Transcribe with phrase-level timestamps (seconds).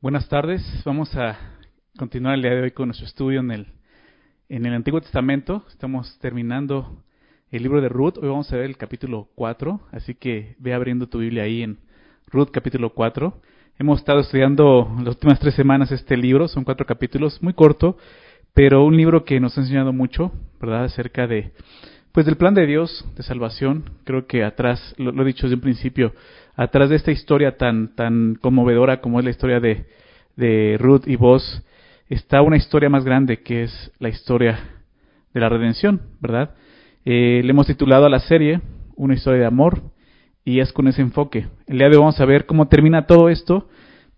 [0.00, 0.62] Buenas tardes.
[0.84, 1.36] Vamos a
[1.98, 3.66] continuar el día de hoy con nuestro estudio en el,
[4.48, 5.64] en el Antiguo Testamento.
[5.70, 7.02] Estamos terminando
[7.50, 8.16] el libro de Ruth.
[8.18, 11.78] Hoy vamos a ver el capítulo 4, así que ve abriendo tu Biblia ahí en
[12.28, 13.42] Ruth capítulo 4.
[13.80, 17.96] Hemos estado estudiando las últimas tres semanas este libro, son cuatro capítulos, muy corto,
[18.54, 20.30] pero un libro que nos ha enseñado mucho,
[20.60, 21.50] ¿verdad?, acerca de,
[22.12, 23.90] pues del plan de Dios de salvación.
[24.04, 26.12] Creo que atrás, lo, lo he dicho desde un principio,
[26.58, 29.86] atrás de esta historia tan, tan conmovedora como es la historia de,
[30.34, 31.62] de Ruth y vos,
[32.08, 34.58] está una historia más grande que es la historia
[35.32, 36.56] de la redención, ¿verdad?
[37.04, 38.60] Eh, le hemos titulado a la serie
[38.96, 39.82] Una historia de amor
[40.44, 41.46] y es con ese enfoque.
[41.68, 43.68] El día de hoy vamos a ver cómo termina todo esto,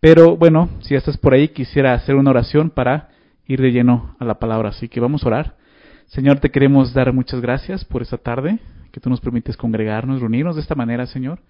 [0.01, 3.11] pero bueno, si ya estás por ahí, quisiera hacer una oración para
[3.47, 5.57] ir de lleno a la palabra, así que vamos a orar.
[6.07, 8.61] Señor, te queremos dar muchas gracias por esta tarde,
[8.93, 11.41] que tú nos permites congregarnos, reunirnos de esta manera, Señor.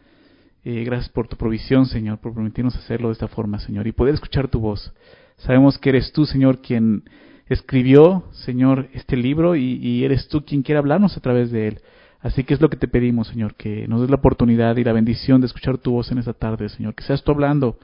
[0.63, 4.15] Eh, gracias por tu provisión, Señor, por permitirnos hacerlo de esta forma, Señor, y poder
[4.15, 4.93] escuchar tu voz.
[5.39, 7.05] Sabemos que eres tú, Señor, quien
[7.47, 11.80] escribió, Señor, este libro y, eres tú quien quiere hablarnos a través de él.
[12.21, 14.93] Así que es lo que te pedimos, Señor, que nos des la oportunidad y la
[14.93, 17.79] bendición de escuchar tu voz en esta tarde, Señor, que seas tú hablando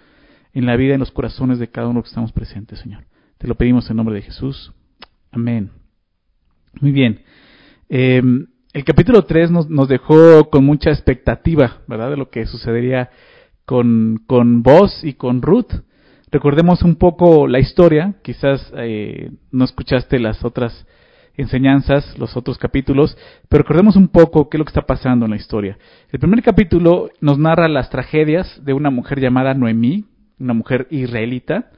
[0.52, 3.04] en la vida y en los corazones de cada uno que estamos presentes, Señor.
[3.38, 4.72] Te lo pedimos en nombre de Jesús.
[5.32, 5.70] Amén.
[6.80, 7.22] Muy bien.
[7.88, 8.22] Eh,
[8.76, 12.10] el capítulo 3 nos, nos, dejó con mucha expectativa, ¿verdad?
[12.10, 13.08] De lo que sucedería
[13.64, 15.72] con, con vos y con Ruth.
[16.30, 20.86] Recordemos un poco la historia, quizás eh, no escuchaste las otras
[21.38, 23.16] enseñanzas, los otros capítulos,
[23.48, 25.78] pero recordemos un poco qué es lo que está pasando en la historia.
[26.12, 30.04] El primer capítulo nos narra las tragedias de una mujer llamada Noemí,
[30.38, 31.70] una mujer israelita,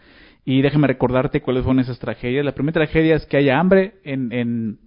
[0.45, 2.45] y déjame recordarte cuáles fueron esas tragedias.
[2.45, 4.79] La primera tragedia es que haya hambre en, en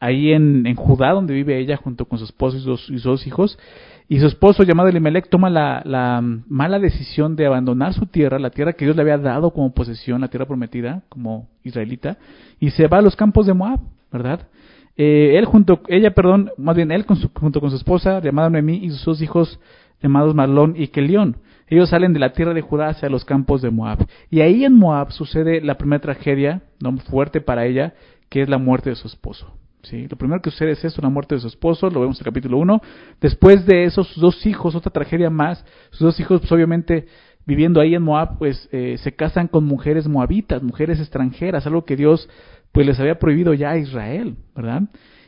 [0.00, 3.26] ahí en, Judá, donde vive ella junto con su esposo y sus, y sus dos
[3.26, 3.58] hijos.
[4.06, 8.50] Y su esposo, llamado Elimelech, toma la, la, mala decisión de abandonar su tierra, la
[8.50, 12.18] tierra que Dios le había dado como posesión, la tierra prometida, como israelita,
[12.60, 13.80] y se va a los campos de Moab,
[14.12, 14.46] ¿verdad?
[14.96, 18.50] Eh, él junto, ella, perdón, más bien él con su, junto con su esposa, llamada
[18.50, 19.58] Noemí, y sus dos hijos
[20.02, 21.38] llamados Marlón y Kelión.
[21.66, 24.06] Ellos salen de la tierra de Judá hacia los campos de Moab.
[24.30, 27.94] Y ahí en Moab sucede la primera tragedia, no fuerte para ella,
[28.28, 29.54] que es la muerte de su esposo.
[29.84, 30.06] ¿Sí?
[30.08, 32.24] Lo primero que sucede es esto, la muerte de su esposo, lo vemos en el
[32.24, 32.80] capítulo 1.
[33.20, 37.06] Después de eso, sus dos hijos, otra tragedia más, sus dos hijos, pues obviamente
[37.46, 41.96] viviendo ahí en Moab, pues eh, se casan con mujeres moabitas, mujeres extranjeras, algo que
[41.96, 42.28] Dios
[42.72, 44.82] pues les había prohibido ya a Israel, ¿verdad?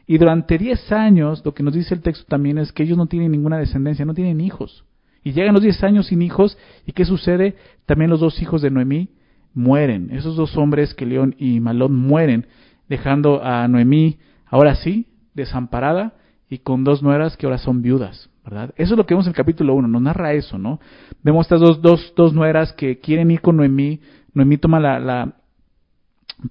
[0.06, 3.06] Y durante 10 años, lo que nos dice el texto también es que ellos no
[3.06, 4.84] tienen ninguna descendencia, no tienen hijos.
[5.22, 6.56] Y llegan los 10 años sin hijos,
[6.86, 7.56] ¿y qué sucede?
[7.86, 9.10] También los dos hijos de Noemí
[9.54, 10.10] mueren.
[10.12, 12.46] Esos dos hombres, que León y Malón, mueren,
[12.88, 16.14] dejando a Noemí ahora sí, desamparada
[16.48, 18.72] y con dos nueras que ahora son viudas, ¿verdad?
[18.76, 20.80] Eso es lo que vemos en el capítulo 1, nos narra eso, ¿no?
[21.22, 24.00] Vemos estas dos, dos, dos nueras que quieren ir con Noemí,
[24.32, 25.34] Noemí toma la, la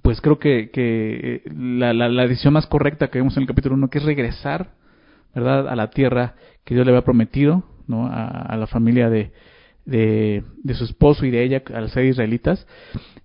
[0.02, 3.74] pues creo que, que la, la, la, decisión más correcta que vemos en el capítulo
[3.76, 4.70] 1, que es regresar,
[5.34, 6.34] ¿verdad?, a la tierra
[6.64, 9.32] que Dios le había prometido, ¿no?, a, a la familia de,
[9.84, 12.66] de, de, su esposo y de ella, al ser israelitas,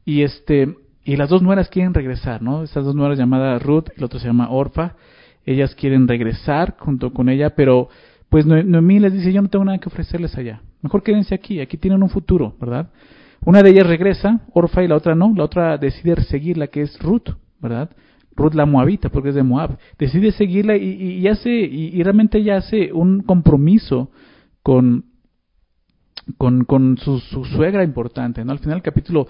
[0.05, 2.63] y este, y las dos nueras quieren regresar, ¿no?
[2.63, 4.95] Estas dos nueras llamadas Ruth y la otra se llama Orfa.
[5.45, 7.89] Ellas quieren regresar junto con ella, pero
[8.29, 10.61] pues Noemí les dice, yo no tengo nada que ofrecerles allá.
[10.81, 12.89] Mejor quédense aquí, aquí tienen un futuro, ¿verdad?
[13.43, 15.33] Una de ellas regresa, Orfa, y la otra no.
[15.35, 17.29] La otra decide seguirla, que es Ruth,
[17.59, 17.89] ¿verdad?
[18.35, 19.77] Ruth la moabita, porque es de Moab.
[19.97, 24.11] Decide seguirla y, y hace, y, y, realmente ella hace un compromiso
[24.61, 25.05] con,
[26.37, 28.51] con, con su, su, suegra importante, ¿no?
[28.51, 29.27] Al final del capítulo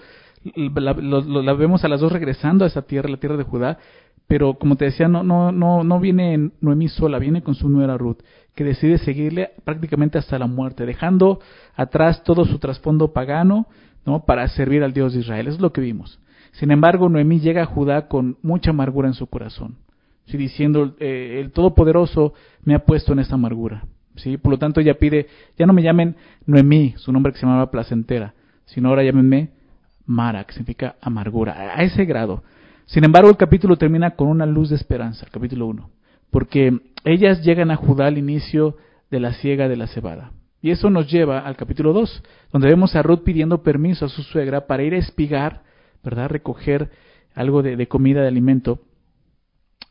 [0.54, 3.78] la, la, vemos a las dos regresando a esa tierra, la tierra de Judá,
[4.26, 7.98] pero como te decía, no, no, no, no viene Noemí sola, viene con su nuera
[7.98, 8.18] Ruth,
[8.54, 11.40] que decide seguirle prácticamente hasta la muerte, dejando
[11.74, 13.66] atrás todo su trasfondo pagano,
[14.06, 14.24] ¿no?
[14.24, 15.46] Para servir al Dios de Israel.
[15.46, 16.18] Eso es lo que vimos.
[16.52, 19.76] Sin embargo, Noemí llega a Judá con mucha amargura en su corazón,
[20.26, 20.36] ¿sí?
[20.36, 23.84] diciendo, eh, el Todopoderoso me ha puesto en esta amargura.
[24.16, 24.36] ¿sí?
[24.36, 25.28] Por lo tanto, ella pide,
[25.58, 26.16] ya no me llamen
[26.46, 28.34] Noemí, su nombre que se llamaba placentera,
[28.66, 29.50] sino ahora llámenme
[30.06, 32.42] Mara, que significa amargura, a ese grado.
[32.86, 35.90] Sin embargo, el capítulo termina con una luz de esperanza, el capítulo 1,
[36.30, 38.76] porque ellas llegan a Judá al inicio
[39.10, 40.32] de la siega de la cebada.
[40.60, 42.22] Y eso nos lleva al capítulo 2,
[42.52, 45.62] donde vemos a Ruth pidiendo permiso a su suegra para ir a espigar,
[46.04, 46.28] ¿verdad?
[46.28, 46.90] Recoger
[47.34, 48.78] algo de, comida, de alimento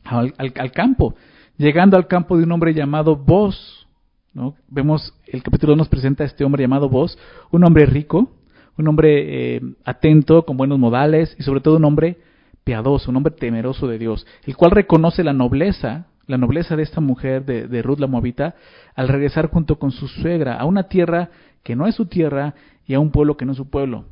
[0.04, 1.14] al, al, al, campo.
[1.58, 3.86] Llegando al campo de un hombre llamado Boz,
[4.32, 4.54] ¿no?
[4.68, 7.18] Vemos, el capítulo 2 nos presenta a este hombre llamado Boz,
[7.50, 8.30] un hombre rico,
[8.78, 12.18] un hombre eh, atento, con buenos modales y sobre todo un hombre
[12.64, 17.00] piadoso, un hombre temeroso de Dios, el cual reconoce la nobleza, la nobleza de esta
[17.00, 18.54] mujer de, de Ruth la Moabita,
[18.94, 21.30] al regresar junto con su suegra a una tierra
[21.62, 22.54] que no es su tierra
[22.86, 24.04] y a un pueblo que no es su pueblo.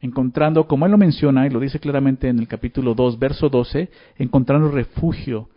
[0.00, 3.90] encontrando, como él lo menciona y lo dice claramente en el capítulo 2, verso 12,
[4.16, 5.50] encontrando refugio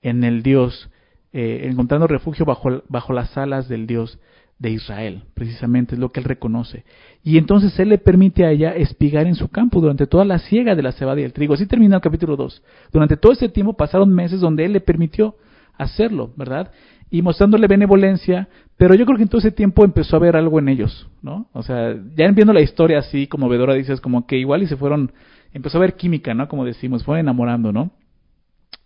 [0.00, 0.90] en el Dios,
[1.32, 4.18] eh, encontrando refugio bajo, bajo las alas del Dios
[4.60, 6.84] de Israel, precisamente es lo que él reconoce.
[7.24, 10.74] Y entonces él le permite a ella espigar en su campo durante toda la siega
[10.74, 11.54] de la cebada y el trigo.
[11.54, 12.62] Así termina el capítulo 2.
[12.92, 15.34] Durante todo ese tiempo pasaron meses donde él le permitió
[15.78, 16.70] hacerlo, ¿verdad?
[17.10, 20.58] Y mostrándole benevolencia, pero yo creo que en todo ese tiempo empezó a ver algo
[20.58, 21.48] en ellos, ¿no?
[21.54, 24.76] O sea, ya viendo la historia así como vedora dices como que igual y se
[24.76, 25.10] fueron,
[25.54, 26.48] empezó a ver química, ¿no?
[26.48, 27.90] Como decimos, fueron enamorando, ¿no?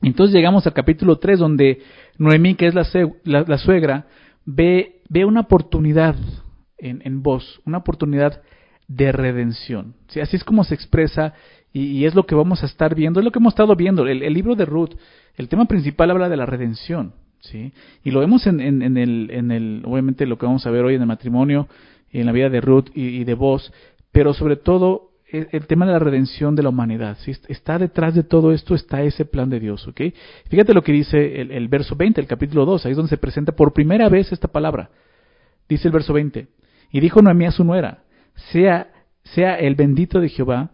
[0.02, 1.82] Entonces llegamos al capítulo 3 donde
[2.18, 2.86] Noemí, que es la,
[3.24, 4.06] la, suegra,
[4.44, 6.16] ve, ve una oportunidad
[6.78, 8.42] en, en vos, una oportunidad
[8.88, 9.94] de redención.
[10.08, 10.20] ¿sí?
[10.20, 11.34] Así es como se expresa
[11.72, 14.06] y, es lo que vamos a estar viendo, es lo que hemos estado viendo.
[14.06, 14.92] El, libro de Ruth,
[15.36, 17.14] el tema principal habla de la redención.
[17.40, 17.72] ¿sí?
[18.04, 20.94] Y lo vemos en, en, el, en el, obviamente lo que vamos a ver hoy
[20.94, 21.68] en el matrimonio,
[22.12, 23.72] en la vida de Ruth y, de vos,
[24.12, 27.16] pero sobre todo el, tema de la redención de la humanidad.
[27.48, 29.86] Está detrás de todo esto, está ese plan de Dios.
[29.88, 30.00] ¿ok?
[30.48, 33.18] Fíjate lo que dice el, el verso 20, el capítulo 2, ahí es donde se
[33.18, 34.90] presenta por primera vez esta palabra.
[35.68, 36.46] Dice el verso 20,
[36.90, 38.04] y dijo Noemí a su nuera,
[38.52, 38.88] sea,
[39.22, 40.70] sea el bendito de Jehová,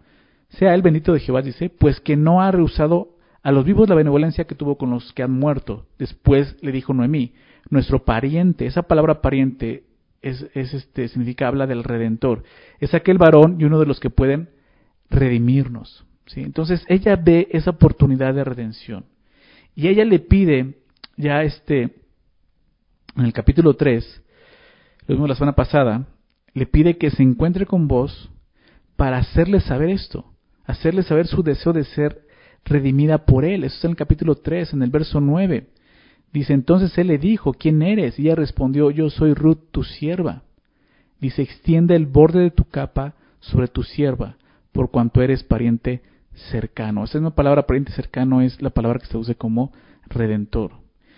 [0.48, 3.94] sea el bendito de Jehová, dice, pues que no ha rehusado a los vivos la
[3.94, 5.86] benevolencia que tuvo con los que han muerto.
[5.98, 7.32] Después le dijo Noemí,
[7.70, 9.84] nuestro pariente, esa palabra pariente
[10.22, 12.42] es, es este, significa, habla del redentor.
[12.78, 14.50] Es aquel varón y uno de los que pueden
[15.08, 16.04] redimirnos.
[16.26, 16.40] ¿sí?
[16.40, 19.06] Entonces ella ve esa oportunidad de redención.
[19.74, 20.78] Y ella le pide,
[21.16, 21.82] ya este,
[23.16, 24.22] en el capítulo 3,
[25.06, 26.06] lo vimos la semana pasada,
[26.52, 28.30] le pide que se encuentre con vos
[28.96, 30.32] para hacerle saber esto,
[30.64, 32.26] hacerle saber su deseo de ser
[32.64, 33.64] redimida por él.
[33.64, 35.68] Eso está en el capítulo 3, en el verso 9.
[36.32, 38.18] Dice, entonces él le dijo, ¿quién eres?
[38.18, 40.42] Y ella respondió, yo soy Ruth, tu sierva.
[41.20, 44.36] Dice, extiende el borde de tu capa sobre tu sierva,
[44.72, 46.02] por cuanto eres pariente
[46.50, 47.04] cercano.
[47.04, 49.72] Esa misma palabra pariente cercano es la palabra que se usa como
[50.08, 50.72] redentor.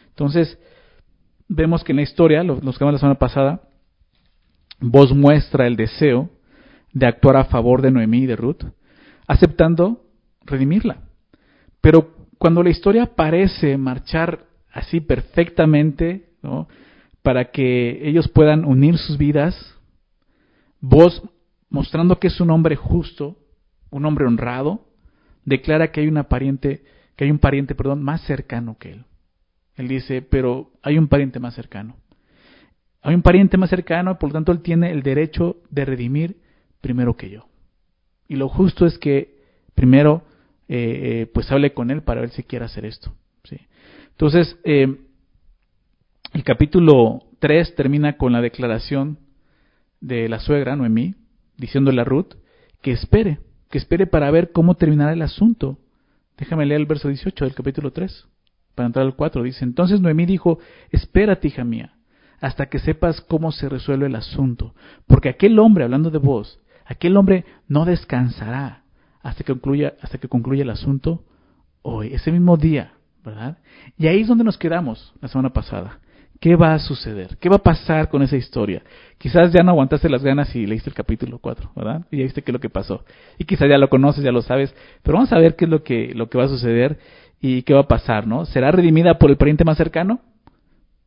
[0.09, 0.59] Entonces,
[1.49, 3.61] vemos que en la historia, los, que vamos la semana pasada,
[4.85, 6.29] Vos muestra el deseo
[6.93, 8.65] de actuar a favor de Noemí y de Ruth,
[9.29, 10.05] aceptando
[10.45, 11.03] redimirla.
[11.81, 16.69] Pero cuando la historia parece marchar así perfectamente, ¿no?
[17.23, 19.77] para que ellos puedan unir sus vidas,
[20.81, 21.23] vos
[21.71, 23.39] mostrando que es un hombre justo,
[23.91, 24.87] un hombre honrado,
[25.45, 26.85] declara que hay una pariente,
[27.17, 29.05] que hay un pariente, perdón, más cercano que él.
[29.77, 31.97] Él dice, pero hay un pariente más cercano.
[33.03, 36.37] Hay un pariente más cercano, por lo tanto él tiene el derecho de redimir
[36.81, 37.47] primero que yo.
[38.29, 39.41] Y lo justo es que
[39.75, 40.23] primero
[40.69, 43.13] eh, eh, pues hable con él para ver si quiere hacer esto.
[44.23, 44.87] Entonces, eh,
[46.33, 49.19] el capítulo 3 termina con la declaración
[50.01, 51.17] de la suegra, Noemí,
[51.57, 52.35] diciéndole a Ruth
[52.83, 55.81] que espere, que espere para ver cómo terminará el asunto.
[56.39, 58.29] Déjame leer el verso 18 del capítulo 3,
[58.77, 59.43] para entrar al 4.
[59.43, 60.61] Dice, entonces Noemí dijo,
[60.93, 61.97] espérate, hija mía,
[62.41, 64.73] hasta que sepas cómo se resuelve el asunto.
[65.09, 68.85] Porque aquel hombre, hablando de vos, aquel hombre no descansará
[69.21, 71.25] hasta que concluya, hasta que concluya el asunto
[71.83, 72.93] hoy, ese mismo día,
[73.25, 73.59] ¿verdad?
[73.99, 75.99] Y ahí es donde nos quedamos la semana pasada.
[76.41, 77.37] ¿Qué va a suceder?
[77.39, 78.83] ¿Qué va a pasar con esa historia?
[79.17, 82.05] Quizás ya no aguantaste las ganas y leíste el capítulo 4, ¿verdad?
[82.11, 83.05] Y ya viste qué es lo que pasó.
[83.39, 85.85] Y quizás ya lo conoces, ya lo sabes, pero vamos a ver qué es lo
[85.85, 86.99] que, lo que va a suceder
[87.41, 88.45] y qué va a pasar, ¿no?
[88.45, 90.21] ¿Será redimida por el pariente más cercano?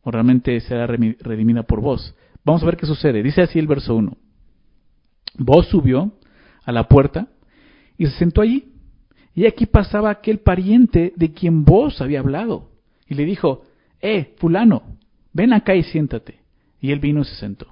[0.06, 2.16] o realmente será redimida por vos.
[2.46, 3.24] Vamos a ver qué sucede.
[3.24, 4.16] Dice así el verso 1.
[5.40, 6.14] Vos subió
[6.64, 7.28] a la puerta
[7.98, 8.72] y se sentó allí.
[9.36, 12.72] Y aquí pasaba aquel pariente de quien vos había hablado.
[13.08, 13.64] Y le dijo,
[14.02, 14.84] eh, fulano,
[15.34, 16.40] ven acá y siéntate.
[16.80, 17.68] Y él vino y se sentó.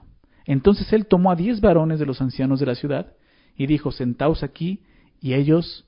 [0.45, 3.13] Entonces él tomó a diez varones de los ancianos de la ciudad
[3.55, 4.81] y dijo, sentaos aquí,
[5.21, 5.85] y ellos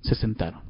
[0.00, 0.60] se sentaron.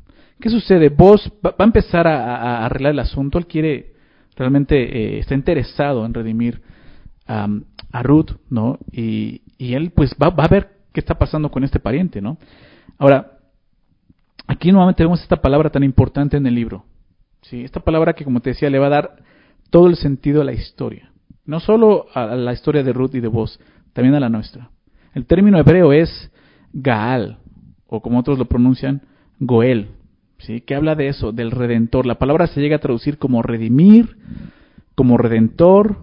[0.41, 0.89] ¿Qué sucede?
[0.89, 3.95] Vos va, a empezar a arreglar el asunto, él quiere
[4.37, 6.63] realmente eh, está interesado en redimir
[7.27, 8.79] a Ruth, ¿no?
[8.93, 12.37] Y, él pues va, a ver qué está pasando con este pariente, ¿no?
[12.99, 13.34] Ahora,
[14.47, 16.85] aquí nuevamente vemos esta palabra tan importante en el libro,
[17.43, 17.65] ¿sí?
[17.65, 19.17] Esta palabra que como te decía le va a dar
[19.71, 21.11] todo el sentido a la historia,
[21.45, 23.61] no solo a la historia de Ruth y de vos,
[23.93, 24.71] también a la nuestra.
[25.15, 26.31] El término hebreo es
[26.73, 27.39] Gaal,
[27.87, 29.03] o como otros lo pronuncian,
[29.39, 29.89] Goel,
[30.39, 30.61] ¿sí?
[30.61, 32.07] que habla de eso, del redentor.
[32.07, 34.17] La palabra se llega a traducir como redimir,
[34.95, 35.99] como redentor,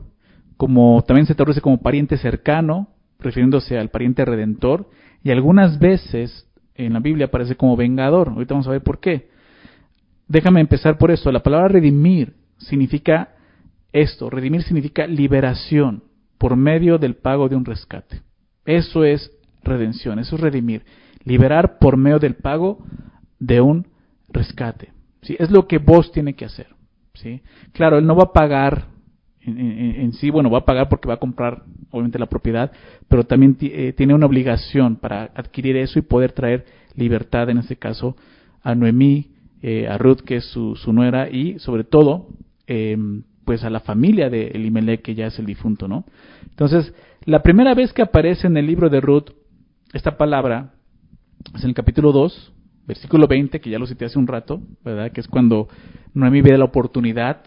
[0.58, 4.90] como también se traduce como pariente cercano, refiriéndose al pariente redentor,
[5.24, 8.30] y algunas veces en la Biblia aparece como vengador.
[8.30, 9.30] Ahorita vamos a ver por qué.
[10.28, 11.32] Déjame empezar por eso.
[11.32, 13.30] La palabra redimir significa
[13.92, 14.30] esto.
[14.30, 16.04] Redimir significa liberación
[16.38, 18.22] por medio del pago de un rescate.
[18.66, 19.32] Eso es
[19.64, 20.84] redención, eso es redimir,
[21.24, 22.84] liberar por medio del pago
[23.40, 23.88] de un
[24.30, 24.92] rescate.
[25.22, 25.36] ¿sí?
[25.40, 26.68] Es lo que vos tiene que hacer.
[27.14, 27.42] ¿sí?
[27.74, 28.88] Claro, él no va a pagar
[29.44, 32.72] en, sí, bueno, va a pagar porque va a comprar obviamente la propiedad,
[33.08, 37.76] pero también eh, tiene una obligación para adquirir eso y poder traer libertad, en este
[37.76, 38.16] caso,
[38.64, 39.32] a Noemí,
[39.62, 42.28] eh, a Ruth, que es su, su nuera, y sobre todo,
[42.68, 42.98] eh,
[43.46, 46.06] pues a la familia de Elimelech, que ya es el difunto, ¿no?
[46.50, 46.94] Entonces,
[47.26, 49.30] la primera vez que aparece en el libro de Ruth
[49.94, 50.74] esta palabra
[51.56, 52.54] es en el capítulo 2,
[52.88, 55.12] versículo 20, que ya lo cité hace un rato, ¿verdad?
[55.12, 55.68] Que es cuando
[56.14, 57.44] Noemí ve la oportunidad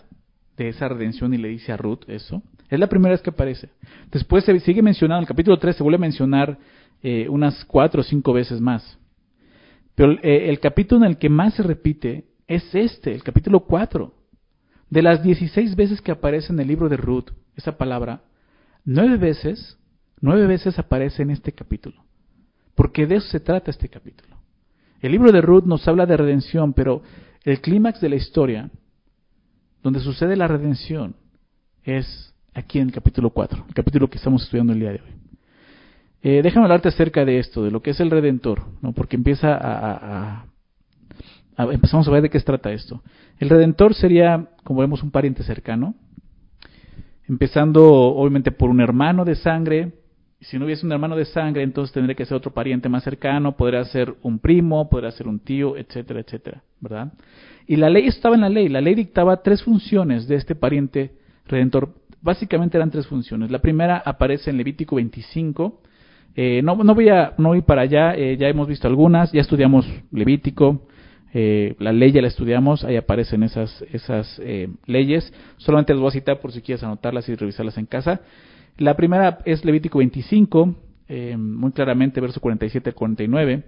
[0.56, 2.42] de esa redención y le dice a Ruth eso.
[2.68, 3.68] Es la primera vez que aparece.
[4.11, 6.59] Después se sigue mencionando, en el capítulo 3 se vuelve a mencionar
[7.02, 8.99] eh, unas cuatro o cinco veces más.
[9.94, 14.12] Pero eh, el capítulo en el que más se repite es este, el capítulo 4.
[14.90, 18.23] De las 16 veces que aparece en el libro de Ruth, esa palabra,
[18.85, 19.78] nueve veces,
[20.21, 22.04] nueve veces aparece en este capítulo.
[22.75, 24.37] Porque de eso se trata este capítulo.
[25.00, 27.02] El libro de Ruth nos habla de redención, pero
[27.44, 28.71] el clímax de la historia,
[29.83, 31.16] donde sucede la redención,
[31.83, 35.14] es aquí en el capítulo 4, el capítulo que estamos estudiando el día de hoy.
[36.23, 38.92] Eh, déjame hablarte acerca de esto, de lo que es el Redentor, ¿no?
[38.92, 40.46] porque empieza a,
[41.58, 43.02] empezamos a ver de qué se trata esto.
[43.38, 45.94] El Redentor sería, como vemos, un pariente cercano,
[47.28, 49.92] empezando obviamente por un hermano de sangre.
[50.40, 53.56] Si no hubiese un hermano de sangre, entonces tendría que ser otro pariente más cercano,
[53.56, 57.12] podría ser un primo, podría ser un tío, etcétera, etcétera, ¿verdad?
[57.66, 58.68] Y la ley estaba en la ley.
[58.68, 61.12] La ley dictaba tres funciones de este pariente
[61.46, 61.94] redentor.
[62.25, 63.50] Básicamente eran tres funciones.
[63.50, 65.83] La primera aparece en Levítico 25,
[66.35, 69.43] eh, no, no, voy a no ir para allá, eh, ya hemos visto algunas, ya
[69.43, 70.87] estudiamos Levítico,
[71.35, 74.40] eh, la ley ya la estudiamos, ahí aparecen esas, esas
[74.87, 78.23] leyes, solamente las voy a citar por si quieres anotarlas y revisarlas en casa.
[78.78, 80.75] La primera es Levítico 25,
[81.37, 83.64] muy claramente verso 47 al 49,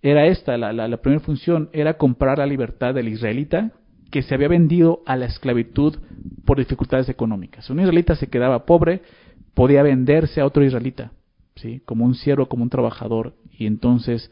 [0.00, 3.70] era esta, la, la, la primera función era comprar la libertad del israelita
[4.12, 5.96] que se había vendido a la esclavitud
[6.44, 7.68] por dificultades económicas.
[7.70, 9.00] Un israelita se quedaba pobre,
[9.54, 11.12] podía venderse a otro israelita
[11.56, 11.80] ¿sí?
[11.86, 14.30] como un siervo, como un trabajador, y entonces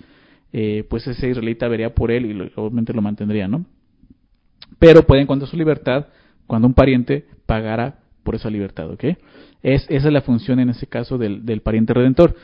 [0.52, 3.64] eh, pues ese israelita vería por él y obviamente lo mantendría, ¿no?
[4.78, 6.08] Pero puede encontrar su libertad
[6.46, 9.04] cuando un pariente pagara por esa libertad, ¿ok?
[9.62, 12.36] Es, esa es la función en ese caso del, del pariente redentor.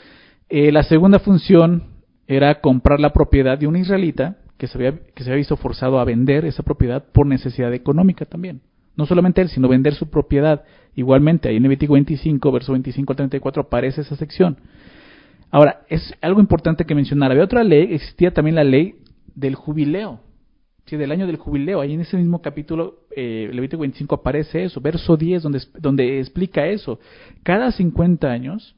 [0.48, 1.84] Eh, la segunda función
[2.26, 5.98] era comprar la propiedad de un israelita que se, había, que se había visto forzado
[5.98, 8.60] a vender esa propiedad por necesidad económica también.
[8.96, 10.64] No solamente él, sino vender su propiedad.
[10.94, 14.56] Igualmente, ahí en Levítico 25, verso 25 al 34, aparece esa sección.
[15.50, 17.30] Ahora, es algo importante que mencionar.
[17.30, 18.96] Había otra ley, existía también la ley
[19.34, 20.20] del jubileo,
[20.86, 20.96] ¿sí?
[20.96, 21.80] del año del jubileo.
[21.80, 26.66] Ahí en ese mismo capítulo, eh, Levítico 25, aparece eso, verso 10, donde, donde explica
[26.66, 26.98] eso.
[27.42, 28.74] Cada 50 años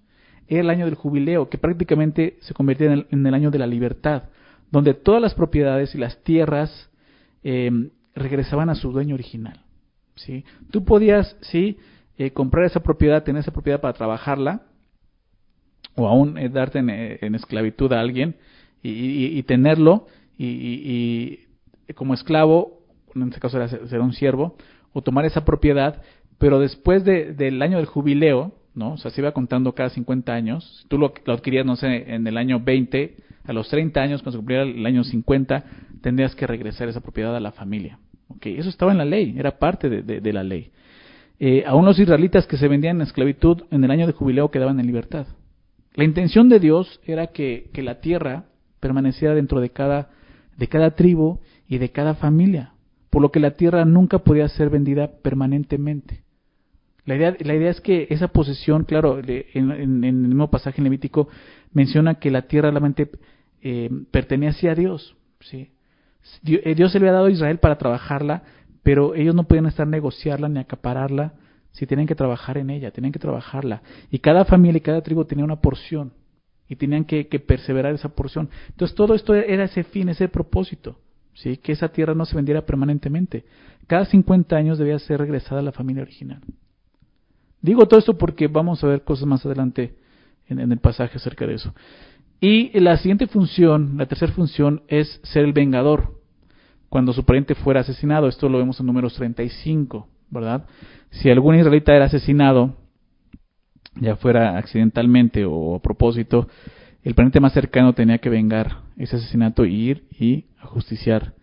[0.49, 4.25] era el año del jubileo, que prácticamente se convertía en el, año de la libertad,
[4.71, 6.91] donde todas las propiedades y las tierras
[7.43, 7.71] eh,
[8.15, 9.65] regresaban a su dueño original.
[10.17, 10.45] ¿sí?
[10.71, 11.79] Tú podías, sí,
[12.19, 14.63] eh, comprar esa propiedad, tener esa propiedad para trabajarla,
[15.95, 18.37] o aún eh, darte eh, en, esclavitud a alguien
[18.83, 20.07] y, tenerlo,
[20.37, 21.41] y,
[21.95, 22.83] como esclavo,
[23.15, 24.57] en este caso era ser un siervo,
[24.93, 26.03] o tomar esa propiedad,
[26.39, 28.93] pero después del año del jubileo, ¿no?
[28.93, 30.87] O sea, se iba contando cada 50 años.
[30.89, 34.39] Tú lo, adquirías, no sé, en el año 20, a los 30 años, cuando se
[34.39, 35.65] cumpliera el año 50,
[36.01, 37.99] tendrías que regresar esa propiedad a la familia.
[38.29, 40.71] Okay, eso estaba en la ley, era parte de, la ley.
[41.41, 44.79] Eh, aún los israelitas que se vendían en esclavitud en el año de jubileo quedaban
[44.81, 45.27] en libertad.
[45.95, 48.45] La intención de Dios era que, la tierra
[48.81, 50.11] permaneciera dentro de cada,
[50.57, 52.75] de cada tribu y de cada familia,
[53.11, 56.23] por lo que la tierra nunca podía ser vendida permanentemente.
[57.09, 61.29] La idea, es que esa posesión, claro, en, el mismo pasaje en Levítico
[61.73, 63.11] menciona que la tierra realmente
[63.63, 65.71] eh, pertenecía a Dios, ¿sí?
[66.45, 68.43] Eh, Dios se le había dado a Israel para trabajarla,
[68.83, 71.33] pero ellos no podían estar negociarla ni acapararla
[71.73, 73.81] si tenían que trabajar en ella, tenían que trabajarla.
[74.11, 76.13] Y cada familia y cada tribu tenía una porción
[76.69, 78.51] y tenían que, perseverar esa porción.
[78.69, 80.99] Entonces todo esto era ese fin, ese propósito,
[81.33, 81.57] ¿sí?
[81.57, 83.47] que esa tierra no se vendiera permanentemente.
[83.87, 86.43] Cada 50 años debía ser regresada a la familia original.
[87.61, 89.97] Digo todo esto porque vamos a ver cosas más adelante
[90.47, 91.75] en el pasaje acerca de eso.
[92.41, 96.19] Y la siguiente función, la tercera función, es ser el vengador
[96.89, 98.29] cuando su pariente fuera asesinado.
[98.29, 100.67] Esto lo vemos en números 35, ¿verdad?
[101.11, 102.77] Si algún israelita era asesinado,
[103.97, 106.49] ya fuera accidentalmente o a propósito,
[107.03, 111.35] el pariente más cercano tenía que vengar ese asesinato y ir y ajusticiar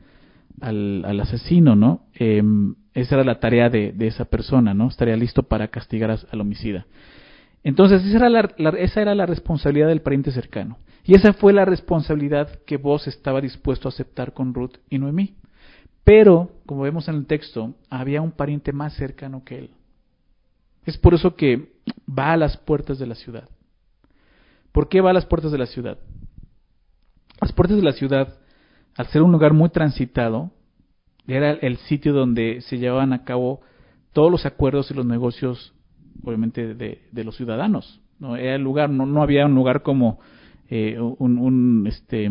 [0.61, 2.05] al, asesino, ¿no?
[2.13, 4.87] Em, esa era la tarea de, esa persona, ¿no?
[4.87, 6.87] Estaría listo para castigar al homicida.
[7.61, 10.77] Entonces esa era la, esa era la responsabilidad del pariente cercano.
[11.03, 15.35] Y esa fue la responsabilidad que vos estaba dispuesto a aceptar con Ruth y Noemí.
[16.05, 19.71] Pero, como vemos en el texto, había un pariente más cercano que él.
[20.85, 21.73] Es por eso que
[22.07, 23.49] va a las puertas de la ciudad.
[24.71, 25.97] ¿Por qué va a las puertas de la ciudad?
[27.41, 28.35] Las puertas de la ciudad,
[28.95, 30.51] al ser un lugar muy transitado,
[31.27, 33.61] era el sitio donde se llevaban a cabo
[34.13, 35.73] todos los acuerdos y los negocios,
[36.23, 38.01] obviamente, de, los ciudadanos.
[38.19, 38.35] ¿no?
[38.35, 40.19] Era el lugar, no, había un lugar como
[40.69, 42.29] eh, un, un, este,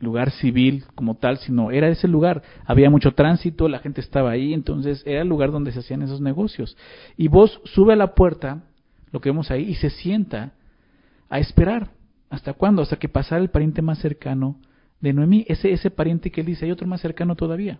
[0.00, 2.42] lugar civil como tal, sino era ese lugar.
[2.64, 6.20] Había mucho tránsito, la gente estaba ahí, entonces era el lugar donde se hacían esos
[6.20, 6.76] negocios.
[7.16, 8.64] Y vos sube a la puerta,
[9.12, 10.52] lo que vemos ahí, y se sienta
[11.28, 11.90] a esperar.
[12.30, 12.82] ¿Hasta cuándo?
[12.82, 14.58] Hasta que pasara el pariente más cercano
[15.00, 17.78] de Noemí, ese, ese pariente que él dice, hay otro más cercano todavía.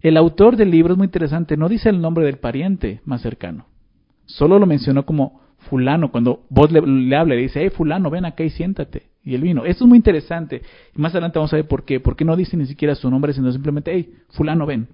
[0.00, 3.66] El autor del libro es muy interesante, no dice el nombre del pariente más cercano,
[4.26, 8.24] solo lo mencionó como fulano, cuando vos le, le habla, le dice, hey fulano, ven
[8.24, 9.14] acá y siéntate.
[9.24, 9.64] Y él vino.
[9.64, 10.62] Esto es muy interesante.
[10.94, 11.98] Y más adelante vamos a ver por qué.
[11.98, 14.88] ¿Por qué no dice ni siquiera su nombre, sino simplemente, hey, fulano, ven.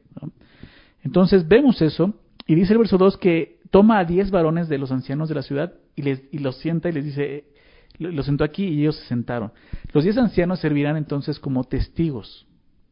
[1.02, 2.14] Entonces vemos eso.
[2.47, 5.43] Y dice el verso 2 que toma a diez varones de los ancianos de la
[5.43, 7.45] ciudad y, les, y los sienta y les dice,
[7.99, 9.52] los sentó aquí y ellos se sentaron.
[9.93, 12.47] Los diez ancianos servirán entonces como testigos.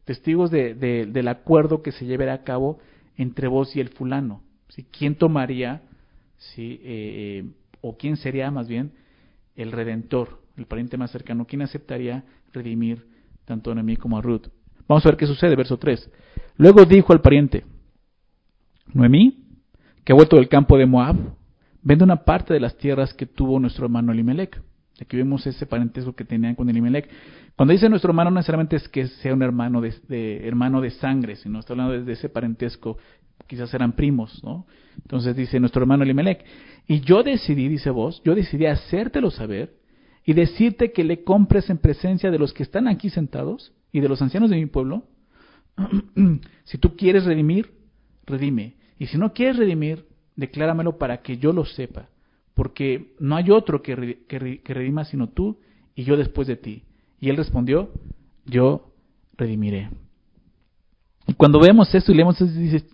[0.09, 2.79] Testigos de, del acuerdo que se llevará a cabo
[3.15, 4.41] entre vos y el fulano.
[4.69, 4.87] ¿sí?
[4.91, 5.83] ¿Quién tomaría,
[6.35, 7.49] sí, eh, eh
[7.81, 8.91] o quién sería más bien
[9.55, 11.45] el redentor, el pariente más cercano?
[11.45, 13.05] ¿Quién aceptaría redimir
[13.45, 14.47] tanto a Noemí como a Ruth?
[14.87, 16.09] Vamos a ver qué sucede, verso 3.
[16.57, 17.63] Luego dijo al pariente,
[18.91, 19.43] Noemí,
[20.03, 21.17] que ha vuelto del campo de Moab,
[21.83, 24.59] vende una parte de las tierras que tuvo nuestro hermano Elimelech.
[25.01, 27.09] Aquí vemos ese parentesco que tenían con Elimelech.
[27.55, 31.35] Cuando dice nuestro hermano, no necesariamente es que sea un hermano de, hermano de sangre,
[31.35, 32.97] sino está hablando de ese parentesco,
[33.47, 34.65] quizás eran primos, ¿no?
[34.95, 36.43] Entonces dice nuestro hermano Elimelech.
[36.87, 39.73] Y yo decidí, dice vos, yo decidí hacértelo saber
[40.25, 44.09] y decirte que le compres en presencia de los que están aquí sentados y de
[44.09, 45.03] los ancianos de mi pueblo.
[46.65, 47.71] si tú quieres redimir,
[48.25, 48.75] redime.
[48.97, 52.09] Y si no quieres redimir, decláramelo para que yo lo sepa.
[52.59, 55.61] Porque no hay otro que, que, redima sino tú
[55.95, 56.83] y yo después de ti.
[57.21, 57.89] Y él respondió,
[58.45, 58.91] yo
[59.37, 59.89] redimiré.
[61.25, 62.85] Y cuando vemos esto y leemos eso, dices,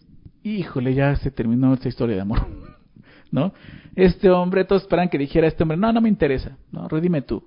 [0.43, 2.45] híjole, ya se terminó esta historia de amor.
[3.31, 3.53] ¿No?
[3.95, 7.43] Este hombre, todos esperan que dijera este hombre, no, no me interesa, no, redime tú.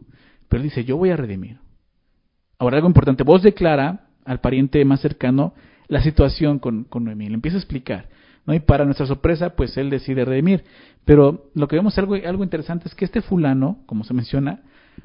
[0.49, 1.59] Pero él dice, yo voy a redimir.
[2.59, 5.55] Ahora algo importante, vos declara al pariente más cercano
[5.87, 8.09] la situación con, con Noemí, le empieza a explicar.
[8.49, 8.55] ¿No?
[8.55, 10.65] Y para nuestra sorpresa, pues él decide redimir.
[11.05, 14.63] Pero lo que vemos algo, algo interesante es que este fulano, como se menciona,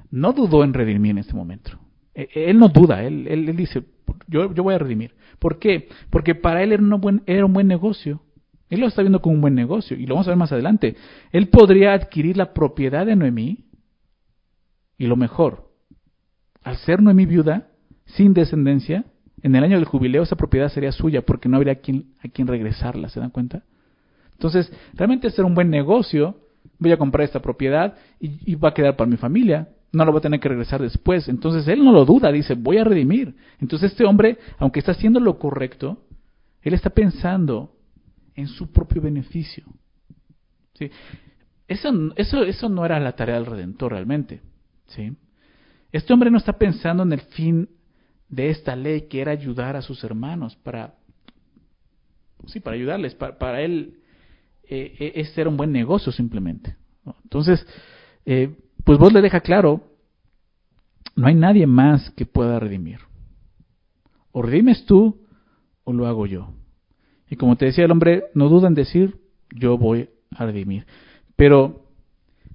[0.10, 1.78] no dudó en redimir en este momento.
[2.16, 3.84] E, él no duda, él, él, dice,
[4.28, 5.14] yo, yo voy a redimir.
[5.40, 5.90] ¿Por qué?
[6.10, 8.22] Porque para él era, buen, era un buen negocio.
[8.70, 10.96] Él lo está viendo como un buen negocio y lo vamos a ver más adelante.
[11.34, 13.66] Él podría adquirir la propiedad de Noemí
[14.98, 15.70] y lo mejor,
[16.64, 17.68] al ser Noemí viuda,
[18.06, 19.04] sin descendencia,
[19.44, 22.30] en el año del jubileo esa propiedad sería suya porque no habría a quien, a
[22.30, 23.62] quien regresarla, ¿se dan cuenta?
[24.32, 26.38] Entonces, realmente es un buen negocio,
[26.80, 30.14] voy a comprar esta propiedad y, y va a quedar para mi familia, no lo
[30.14, 31.30] va a tener que regresar después.
[31.30, 33.36] Entonces él no lo duda, dice, voy a redimir.
[33.60, 36.04] Entonces este hombre, aunque está haciendo lo correcto,
[36.62, 37.76] él está pensando
[38.36, 39.66] en su propio beneficio.
[40.74, 40.90] ¿Sí?
[41.68, 44.42] Eso, eso, eso no era la tarea del Redentor realmente.
[44.88, 45.16] ¿sí?
[45.92, 47.70] Este hombre no está pensando en el fin
[48.34, 50.96] de esta ley, que era ayudar a sus hermanos, para,
[52.48, 53.14] sí, para ayudarles.
[53.16, 54.00] Para, él,
[54.68, 56.76] eh, este era un buen negocio simplemente.
[57.24, 57.66] Entonces,
[58.26, 59.84] eh, pues vos le deja claro,
[61.16, 63.00] no hay nadie más que pueda redimir.
[64.32, 65.22] O redimes tú
[65.84, 66.54] o lo hago yo.
[67.30, 69.18] Y como te decía el hombre, no duda en decir,
[69.52, 70.88] yo voy a redimir.
[71.36, 71.86] Pero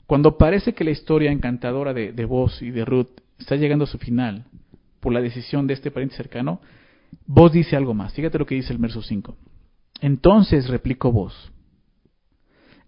[0.07, 3.99] cuando parece que la historia encantadora de vos y de Ruth está llegando a su
[3.99, 4.47] final
[5.01, 6.61] por la decisión de este pariente cercano,
[7.27, 8.13] vos dice algo más.
[8.15, 9.37] Fíjate lo que dice el verso 5.
[10.01, 11.53] Entonces replicó vos,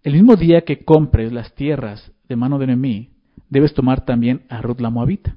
[0.03, 3.11] el mismo día que compres las tierras de mano de Noemí,
[3.51, 5.37] debes tomar también a Ruth la Moabita,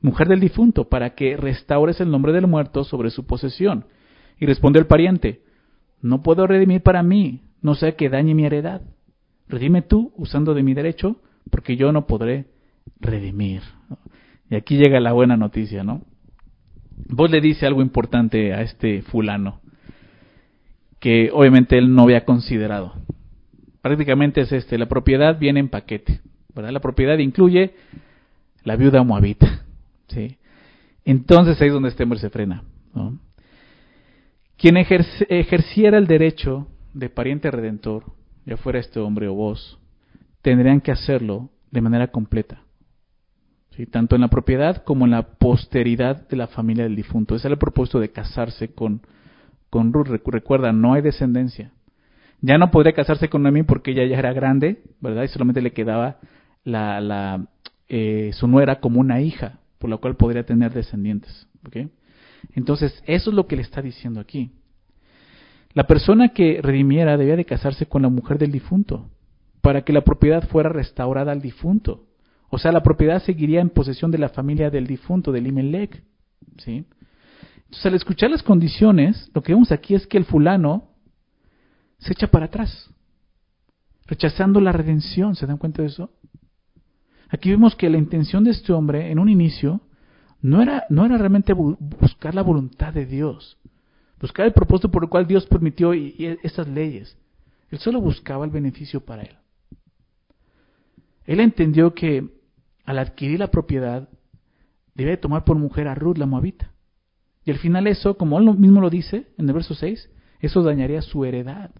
[0.00, 3.84] mujer del difunto, para que restaures el nombre del muerto sobre su posesión.
[4.38, 5.42] Y respondió el pariente,
[6.00, 8.82] no puedo redimir para mí, no sea que dañe mi heredad.
[9.48, 12.46] Redime tú usando de mi derecho, porque yo no podré
[12.98, 13.62] redimir.
[14.48, 16.02] Y aquí llega la buena noticia, ¿no?
[17.08, 19.60] Vos le dice algo importante a este fulano,
[20.98, 22.94] que obviamente él no había considerado.
[23.82, 26.20] Prácticamente es este, la propiedad viene en paquete.
[26.54, 27.74] La propiedad incluye
[28.64, 29.64] la viuda moabita.
[30.08, 30.36] ¿sí?
[31.04, 32.64] Entonces ahí es donde este hombre se frena.
[34.56, 38.04] Quien ejerciera el derecho de pariente redentor,
[38.44, 39.78] ya fuera este hombre o vos,
[40.42, 42.62] tendrían que hacerlo de manera completa.
[43.76, 43.86] ¿Sí?
[43.86, 47.34] Tanto en la propiedad como en la posteridad de la familia del difunto.
[47.34, 49.02] Ese era el propósito de casarse con,
[49.68, 50.08] con Ruth.
[50.26, 51.72] Recuerda, no hay descendencia.
[52.40, 55.24] Ya no podría casarse con Noemí porque ella ya era grande, ¿verdad?
[55.24, 56.18] Y solamente le quedaba
[56.64, 57.46] la, la,
[57.88, 61.48] eh, su nuera como una hija, por la cual podría tener descendientes.
[61.66, 61.90] ¿okay?
[62.54, 64.52] Entonces, eso es lo que le está diciendo aquí.
[65.72, 69.08] La persona que redimiera debía de casarse con la mujer del difunto,
[69.60, 72.06] para que la propiedad fuera restaurada al difunto.
[72.50, 76.02] O sea, la propiedad seguiría en posesión de la familia del difunto, del Imelec.
[76.58, 76.84] ¿sí?
[77.56, 80.88] Entonces, al escuchar las condiciones, lo que vemos aquí es que el fulano
[81.98, 82.90] se echa para atrás,
[84.06, 85.36] rechazando la redención.
[85.36, 86.10] ¿Se dan cuenta de eso?
[87.28, 89.80] Aquí vemos que la intención de este hombre en un inicio
[90.42, 93.56] no era, no era realmente buscar la voluntad de Dios,
[94.20, 97.16] buscar el propósito por el cual Dios permitió y, estas leyes.
[97.70, 99.36] Él solo buscaba el beneficio para él.
[101.26, 102.39] Él entendió que
[102.84, 104.08] al adquirir la propiedad
[104.94, 106.72] debía tomar por mujer a Ruth la moabita.
[107.44, 111.02] Y al final eso, como él mismo lo dice en el verso 6, eso dañaría
[111.02, 111.70] su heredad.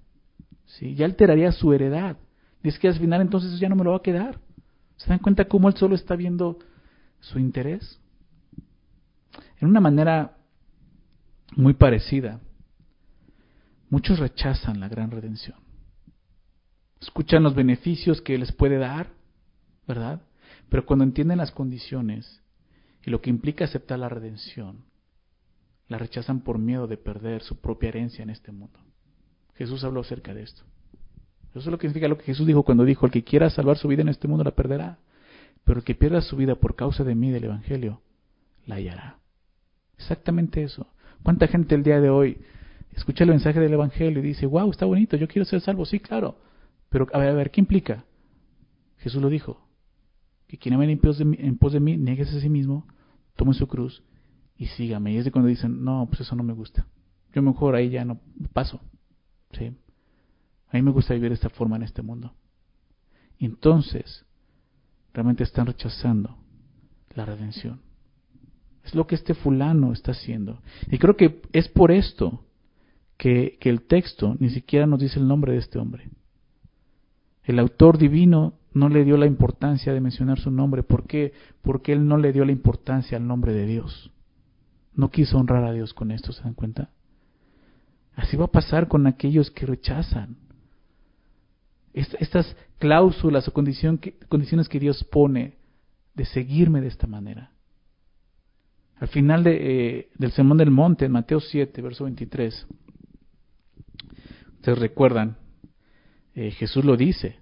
[0.65, 0.95] ¿sí?
[0.95, 2.17] Ya alteraría su heredad.
[2.63, 4.39] Es que al final entonces ya no me lo va a quedar.
[4.97, 6.59] ¿Se dan cuenta cómo él solo está viendo
[7.21, 8.01] su interés?
[9.59, 10.37] En una manera
[11.57, 12.41] muy parecida,
[13.89, 15.59] muchos rechazan la gran redención.
[17.01, 19.09] Escuchan los beneficios que les puede dar,
[19.87, 20.23] ¿verdad?
[20.71, 22.43] Pero cuando entienden las condiciones
[23.05, 24.85] y lo que implica aceptar la redención,
[25.89, 28.79] la rechazan por miedo de perder su propia herencia en este mundo.
[29.57, 30.63] Jesús habló acerca de esto.
[31.51, 33.77] Eso es lo que significa lo que Jesús dijo cuando dijo, el que quiera salvar
[33.77, 34.99] su vida en este mundo la perderá,
[35.65, 38.01] pero el que pierda su vida por causa de mí, del Evangelio,
[38.67, 39.19] la hallará.
[39.99, 40.87] Exactamente eso.
[41.25, 42.39] ¿Cuánta gente el día de hoy
[42.93, 45.85] escucha el mensaje del Evangelio y dice, wow, está bonito, yo quiero ser salvo?
[45.85, 46.37] Sí, claro.
[46.89, 48.05] Pero a ver, a ver, ¿qué implica?
[48.99, 49.61] Jesús lo dijo,
[50.51, 52.85] que quien ama en pos de mí, en pos de mí nieguese a sí mismo,
[53.37, 54.03] tome su cruz
[54.57, 55.13] y sígame.
[55.13, 56.89] Y es de cuando dicen, no, pues eso no me gusta.
[57.33, 58.21] Yo mejor ahí ya no
[58.53, 58.81] paso.
[59.53, 59.67] ¿Sí?
[60.69, 62.35] A mí me gusta vivir de esta forma en este mundo.
[63.39, 64.27] Entonces,
[65.15, 66.37] realmente están rechazando
[67.15, 67.81] la redención.
[68.83, 70.63] Es lo que este fulano está haciendo.
[70.91, 72.45] Y creo que es por esto
[73.17, 76.11] que, que el texto ni siquiera nos dice el nombre de este hombre.
[77.45, 80.83] El autor divino no le dio la importancia de mencionar su nombre.
[80.83, 81.33] ¿Por qué?
[81.63, 84.11] Porque él no le dio la importancia al nombre de Dios.
[84.95, 86.91] No quiso honrar a Dios con esto, ¿se dan cuenta?
[88.15, 90.37] Así va a pasar con aquellos que rechazan
[91.93, 95.55] estas cláusulas o condiciones que Dios pone
[96.15, 97.51] de seguirme de esta manera.
[99.01, 102.67] Al final eh, del Sermón del Monte, en Mateo 7, verso 23,
[104.57, 105.39] ustedes recuerdan,
[106.35, 107.39] eh, Jesús lo dice,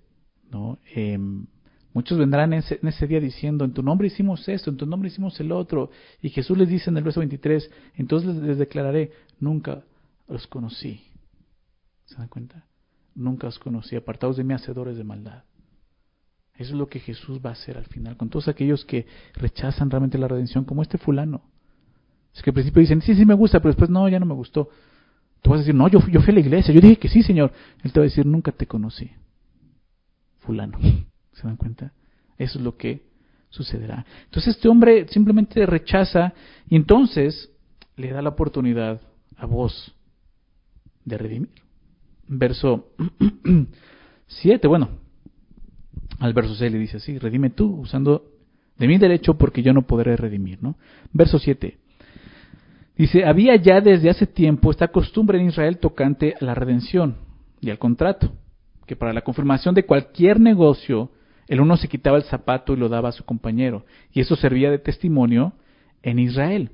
[0.95, 1.47] Em,
[1.93, 4.87] muchos vendrán en ese, en ese, día diciendo, en tu nombre hicimos esto, en tu
[4.87, 5.91] nombre hicimos el otro.
[6.23, 9.85] Y Jesús les dice en el verso 23, entonces les declararé, nunca
[10.29, 11.03] los conocí.
[12.07, 12.65] ¿Se dan cuenta?
[13.19, 15.43] nunca os conocí, apartados de mí, hacedores de maldad.
[16.55, 19.91] Eso es lo que Jesús va a hacer al final, con todos aquellos que rechazan
[19.91, 21.43] realmente la redención, como este fulano.
[22.35, 24.35] Es que al principio dicen, sí, sí me gusta, pero después no, ya no me
[24.35, 24.69] gustó.
[25.43, 27.23] Tú vas a decir, no, yo, yo fui a la iglesia, yo dije que sí,
[27.23, 27.53] Señor.
[27.83, 29.11] Él te va a decir, nunca te conocí,
[31.33, 31.93] ¿Se dan cuenta?
[32.37, 33.03] Eso es lo que
[33.51, 34.05] sucederá.
[34.25, 36.33] Entonces este hombre simplemente rechaza
[36.69, 37.51] y entonces
[37.97, 39.01] le da la oportunidad
[39.37, 39.95] a vos
[41.05, 41.69] de redimir
[42.29, 42.93] verso
[44.27, 44.91] 7, bueno,
[46.21, 48.25] al verso 6 le dice así, redime tú usando
[48.77, 50.77] de mi derecho porque yo no podré redimir, ¿no?
[51.13, 51.79] Verso 7.
[52.97, 57.17] Dice, había ya desde hace tiempo esta costumbre en Israel tocante a la redención
[57.61, 58.33] y al contrato,
[58.89, 61.11] que para la confirmación de cualquier negocio,
[61.47, 64.71] el uno se quitaba el zapato y lo daba a su compañero, y eso servía
[64.71, 65.53] de testimonio
[66.03, 66.71] en Israel.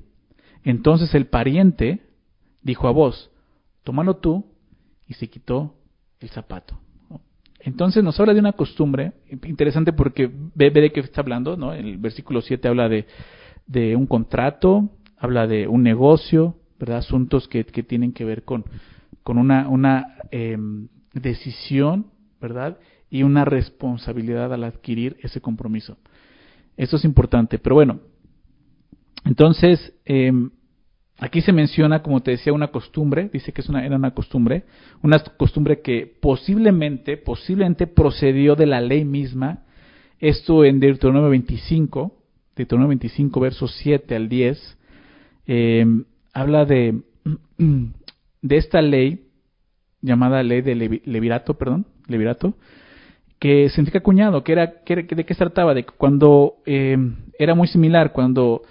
[0.63, 2.01] Entonces el pariente
[2.63, 3.29] dijo a vos,
[3.83, 4.45] tómalo tú
[5.07, 5.75] y se quitó
[6.19, 6.79] el zapato.
[7.59, 11.73] Entonces nos habla de una costumbre interesante porque ve, de qué está hablando, ¿no?
[11.73, 13.05] El versículo 7 habla de,
[13.67, 16.97] de un contrato, habla de un negocio, ¿verdad?
[16.97, 18.65] Asuntos que, que tienen que ver con,
[19.23, 22.77] con una, em, decisión, ¿verdad?
[23.09, 25.97] Y una responsabilidad al adquirir ese compromiso.
[26.77, 27.57] Eso es importante.
[27.57, 28.01] Pero bueno,
[29.25, 30.31] entonces, eh,
[31.17, 34.65] Aquí se menciona, como te decía, una costumbre, dice que es una, era una costumbre,
[35.01, 39.63] una costumbre que posiblemente, posiblemente procedió de la ley misma,
[40.19, 42.17] esto en Deuteronomio 25,
[42.55, 44.77] Deuteronomio 25, versos 7 al 10,
[45.47, 47.01] em, habla de,
[48.41, 49.24] de esta ley,
[50.05, 52.53] llamada ley de Levirato, perdón, Levirato,
[53.39, 55.73] que significa cuñado, que era, que, ¿de qué se trataba?
[55.73, 56.97] De que cuando eh,
[57.37, 58.61] era muy similar, cuando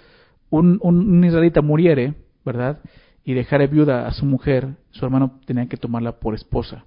[0.49, 2.79] un, un, israelita muriere, ¿verdad?
[3.23, 6.85] Y dejara viuda a su mujer, su hermano tenía que tomarla por esposa,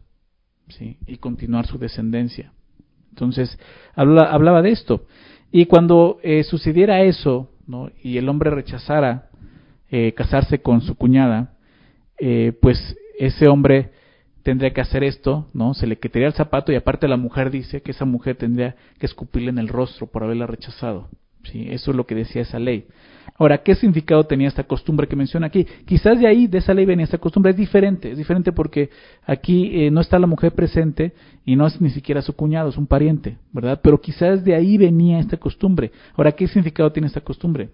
[0.69, 0.99] ¿sí?
[1.07, 2.53] Y continuar su descendencia.
[3.11, 3.59] Entonces,
[3.95, 5.07] hablaba, de esto.
[5.51, 7.91] Y cuando eh, sucediera eso, ¿no?
[8.03, 9.29] Y el hombre rechazara
[9.91, 11.55] eh, casarse con su cuñada,
[12.19, 13.91] eh, pues ese hombre
[14.42, 15.74] tendría que hacer esto, ¿no?
[15.74, 19.07] Se le quitaría el zapato y aparte la mujer dice que esa mujer tendría que
[19.07, 21.09] escupirle en el rostro por haberla rechazado.
[21.44, 21.66] ¿sí?
[21.70, 22.87] Eso es lo que decía esa ley.
[23.37, 25.66] Ahora, ¿qué significado tenía esta costumbre que menciona aquí?
[25.85, 28.90] Quizás de ahí, de esa ley venía esta costumbre, es diferente, es diferente porque
[29.24, 31.12] aquí eh, no está la mujer presente
[31.44, 33.81] y no es ni siquiera su cuñado, es un pariente, ¿verdad?
[33.83, 35.92] Pero quizás de ahí venía esta costumbre.
[36.16, 37.70] Ahora, ¿qué significado tiene esta costumbre?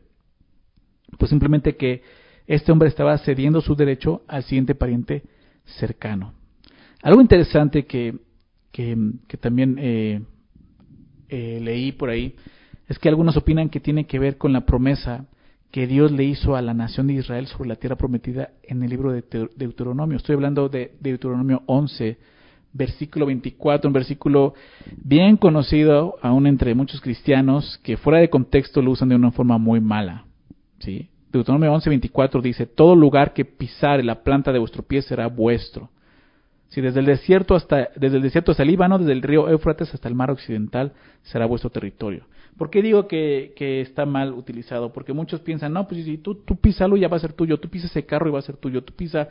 [1.18, 2.02] Pues simplemente que
[2.46, 5.22] este hombre estaba cediendo su derecho al siguiente pariente
[5.64, 6.34] cercano.
[7.04, 8.14] Algo interesante que,
[8.72, 8.96] que,
[9.38, 10.22] también eh,
[11.28, 12.34] eh, leí por ahí
[12.88, 15.26] es que algunos opinan que tiene que ver con la promesa
[15.70, 18.88] que Dios le hizo a la nación de Israel sobre la tierra prometida en el
[18.88, 19.22] libro de
[19.54, 20.16] Deuteronomio.
[20.16, 22.16] Estoy hablando de Deuteronomio 11,
[22.72, 24.54] versículo 24, un versículo
[24.96, 29.58] bien conocido aún entre muchos cristianos que fuera de contexto lo usan de una forma
[29.58, 30.24] muy mala.
[30.78, 31.10] ¿sí?
[31.30, 35.90] Deuteronomio 11, 24 dice, todo lugar que pisare la planta de vuestro pie será vuestro.
[36.68, 39.92] Si desde el desierto hasta desde el desierto hasta el Líbano, desde el río Éufrates
[39.94, 42.26] hasta el mar occidental será vuestro territorio.
[42.56, 44.92] ¿Por qué digo que, está mal utilizado?
[44.92, 47.68] Porque muchos piensan, no, pues si tú, tú písalo ya va a ser tuyo, tú
[47.68, 49.28] pisas ese carro y va a ser tuyo, tú pisas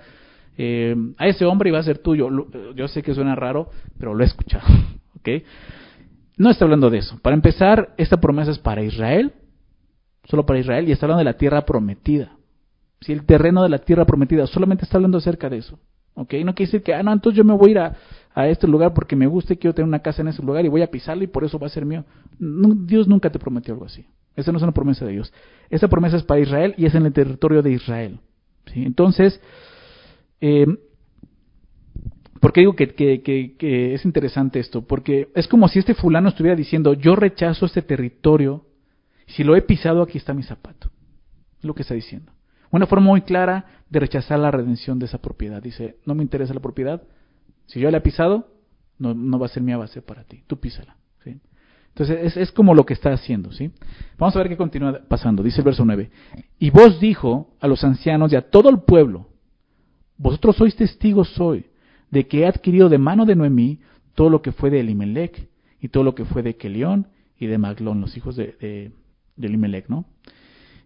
[0.58, 2.30] eh, a ese hombre y va a ser tuyo.
[2.76, 4.66] Yo sé que suena raro, pero lo he escuchado.
[5.20, 5.30] ¿ok?
[6.38, 7.18] No está hablando de eso.
[7.22, 9.34] Para empezar, esta promesa es para Israel,
[10.26, 12.36] solo para Israel, y está hablando de la tierra prometida.
[13.02, 15.80] Si el terreno de la tierra prometida, solamente está hablando acerca de eso.
[16.16, 16.34] ¿Ok?
[16.46, 17.96] No quiere decir que, ah, no, entonces yo me voy a ir a,
[18.36, 20.70] a este lugar porque me gusta y quiero tener una casa en ese lugar y
[20.70, 22.04] voy a pisarlo y por eso va a ser mío.
[22.40, 24.06] Dios nunca te prometió algo así.
[24.36, 25.32] Esa no es una promesa de Dios.
[25.70, 28.20] Esa promesa es para Israel y es en el territorio de Israel.
[28.74, 28.84] ¿sí?
[28.84, 29.40] Entonces,
[30.42, 30.66] eh,
[32.40, 34.82] ¿por qué digo que, que, que, es interesante esto?
[34.82, 38.66] Porque es como si este fulano estuviera diciendo, yo rechazo este territorio,
[39.28, 40.90] si lo he pisado aquí está mi zapato.
[41.60, 42.32] Es lo que está diciendo.
[42.74, 45.62] Una forma muy clara de rechazar la redención de esa propiedad.
[45.62, 47.04] Dice, no me interesa la propiedad,
[47.68, 48.48] si yo la he pisado,
[48.98, 50.44] no, no va a ser a ser para ti.
[50.48, 50.98] Tú písala.
[51.24, 51.40] ¿sí?
[51.90, 53.52] Entonces es, es, como lo que está haciendo.
[53.52, 53.70] ¿sí?
[54.18, 55.44] Vamos a ver qué continúa pasando.
[55.44, 56.10] Dice el verso 9.
[56.58, 59.28] Y vos dijo a los ancianos y a todo el pueblo,
[60.18, 61.68] vosotros sois testigos hoy
[62.10, 63.82] de que he adquirido de mano de Noemí
[64.16, 65.48] todo lo que fue de Elimelech
[65.80, 67.06] y todo lo que fue de Kelión
[67.38, 68.92] y de Maglón, los hijos de, de,
[69.36, 70.06] de Elimelech, ¿no?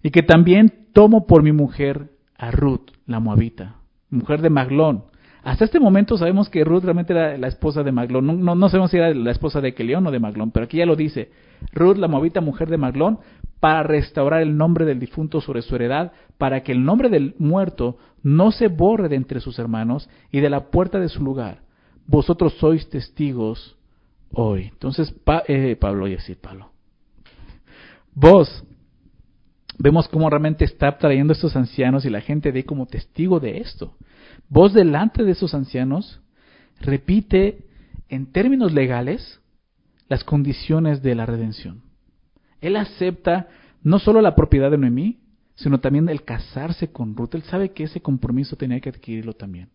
[0.03, 3.77] Y que también tomo por mi mujer a Ruth, la moabita,
[4.09, 5.03] mujer de Maglón,
[5.47, 8.43] hasta este momento sabemos que Ruth realmente era la esposa de Maglón.
[8.43, 10.97] No, sabemos si era la esposa de Kelión o de Maglón, pero aquí ya lo
[10.97, 11.31] dice.
[11.71, 13.19] Ruth, la movita mujer de Maglón,
[13.61, 17.97] para restaurar el nombre del difunto sobre su heredad, para que el nombre del muerto
[18.23, 21.61] no se borre de entre sus hermanos y de la puerta de su lugar.
[22.07, 23.77] Vosotros sois testigos
[24.33, 24.63] hoy.
[24.73, 25.15] Entonces,
[25.47, 26.71] eh, Pablo, y decir Pablo.
[28.13, 28.65] Vos,
[29.77, 33.95] vemos cómo realmente está trayendo estos ancianos y la gente de como testigo de esto.
[34.49, 36.21] Vos delante de esos ancianos
[36.81, 37.65] repite
[38.09, 39.39] en términos legales
[40.07, 41.81] las condiciones de la redención.
[42.61, 43.47] Él acepta
[43.83, 45.19] no solo la propiedad de Noemí,
[45.55, 47.35] sino también el casarse con Ruth.
[47.35, 49.69] Él sabe que ese compromiso tenía que adquirirlo también.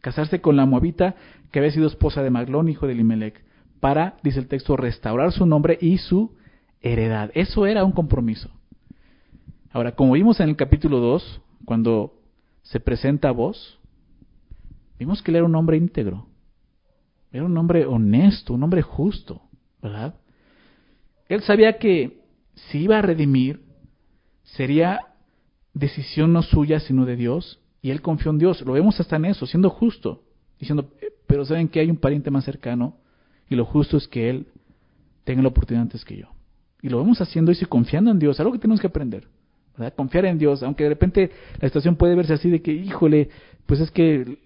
[0.00, 1.14] Casarse con la moabita
[1.50, 3.42] que había sido esposa de Maglón, hijo de Limelec,
[3.80, 6.36] para, dice el texto, restaurar su nombre y su
[6.80, 7.30] heredad.
[7.34, 8.50] Eso era un compromiso.
[9.70, 12.14] Ahora, como vimos en el capítulo 2, cuando
[12.62, 13.78] se presenta a vos,
[14.98, 16.26] Vimos que él era un hombre íntegro,
[17.30, 19.42] era un hombre honesto, un hombre justo,
[19.80, 20.14] ¿verdad?
[21.28, 22.20] Él sabía que
[22.54, 23.62] si iba a redimir,
[24.42, 25.00] sería
[25.72, 28.62] decisión no suya, sino de Dios, y él confió en Dios.
[28.62, 30.24] Lo vemos hasta en eso, siendo justo,
[30.58, 32.96] diciendo, eh, pero saben que hay un pariente más cercano,
[33.48, 34.48] y lo justo es que él
[35.22, 36.28] tenga la oportunidad antes que yo.
[36.82, 39.28] Y lo vemos haciendo eso y confiando en Dios, algo que tenemos que aprender.
[39.94, 43.28] Confiar en Dios, aunque de repente la situación puede verse así de que, híjole,
[43.66, 44.38] pues es que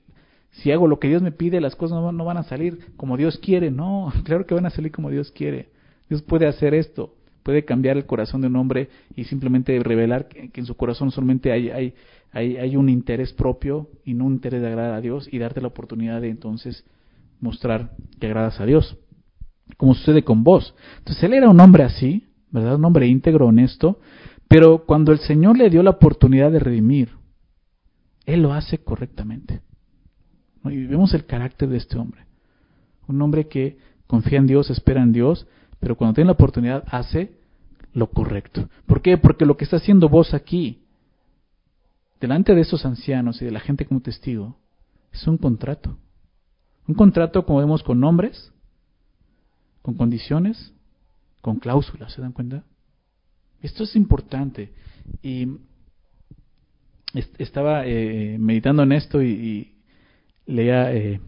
[0.52, 3.38] si hago lo que Dios me pide, las cosas no, van a salir como Dios
[3.38, 3.70] quiere.
[3.70, 5.68] No, claro que van a salir como Dios quiere.
[6.08, 10.50] Dios puede hacer esto, puede cambiar el corazón de un hombre y simplemente revelar que,
[10.52, 11.94] en su corazón solamente hay, hay,
[12.32, 15.62] hay, hay, un interés propio y no un interés de agradar a Dios y darte
[15.62, 16.84] la oportunidad de entonces
[17.40, 18.98] mostrar que agradas a Dios.
[19.78, 20.74] Como sucede con vos.
[20.98, 22.76] Entonces él era un hombre así, ¿verdad?
[22.76, 23.98] Un hombre íntegro, honesto,
[24.52, 27.08] pero cuando el Señor le dio la oportunidad de redimir,
[28.26, 29.62] él lo hace correctamente.
[30.64, 32.26] Y vemos el carácter de este hombre.
[33.08, 35.46] Un hombre que confía en Dios, espera en Dios,
[35.80, 37.38] pero cuando tiene la oportunidad hace
[37.94, 38.68] lo correcto.
[38.84, 39.16] ¿Por qué?
[39.16, 40.82] Porque lo que está haciendo vos aquí,
[42.20, 44.58] delante de esos ancianos y de la gente como testigo,
[45.14, 45.96] es un contrato.
[46.86, 48.52] Un contrato, como vemos, con nombres,
[49.80, 50.74] con condiciones,
[51.40, 52.64] con cláusulas, ¿se dan cuenta?
[53.62, 54.70] Esto es importante.
[55.22, 55.46] Y
[57.38, 59.68] estaba eh, meditando en esto y,
[60.44, 61.20] leía eh,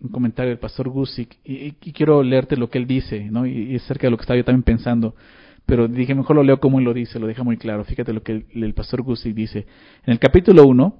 [0.00, 3.46] un comentario del pastor Gusick y, quiero leerte lo que él dice, ¿no?
[3.46, 5.14] Y, es cerca de lo que estaba yo también pensando.
[5.66, 7.84] Pero dije, mejor lo leo como él lo dice, lo deja muy claro.
[7.84, 9.66] Fíjate lo que el, pastor Gusick dice.
[10.04, 10.94] En el capítulo 1,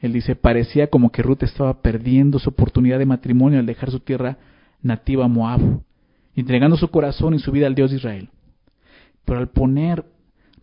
[0.00, 4.00] él dice, parecía como que Ruth estaba perdiendo su oportunidad de matrimonio al dejar su
[4.00, 4.38] tierra
[4.80, 5.60] nativa Moab,
[6.34, 8.30] entregando su corazón y su vida al Dios de Israel.
[9.28, 10.06] Pero al poner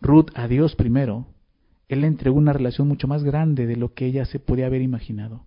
[0.00, 1.28] Ruth a Dios primero,
[1.86, 4.82] él le entregó una relación mucho más grande de lo que ella se podía haber
[4.82, 5.46] imaginado.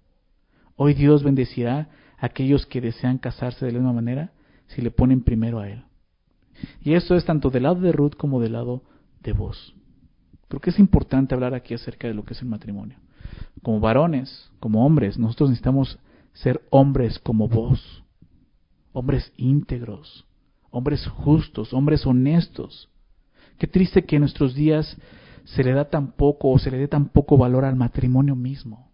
[0.78, 4.32] Hoy Dios bendecirá a aquellos que desean casarse de la misma manera
[4.68, 5.84] si le ponen primero a Él.
[6.82, 8.84] Y eso es tanto del lado de Ruth como del lado
[9.22, 9.76] de vos.
[10.48, 13.00] Porque es importante hablar aquí acerca de lo que es el matrimonio.
[13.62, 16.00] Como varones, como hombres, nosotros necesitamos
[16.32, 18.02] ser hombres como vos.
[18.94, 20.26] Hombres íntegros,
[20.72, 22.88] hombres justos, hombres honestos.
[23.60, 24.98] Qué triste que en nuestros días
[25.44, 28.90] se le da tan poco o se le dé tan poco valor al matrimonio mismo.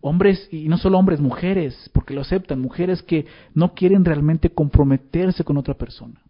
[0.00, 5.44] Hombres, y no solo hombres, mujeres, porque lo aceptan, mujeres que no quieren realmente comprometerse
[5.44, 6.20] con otra persona.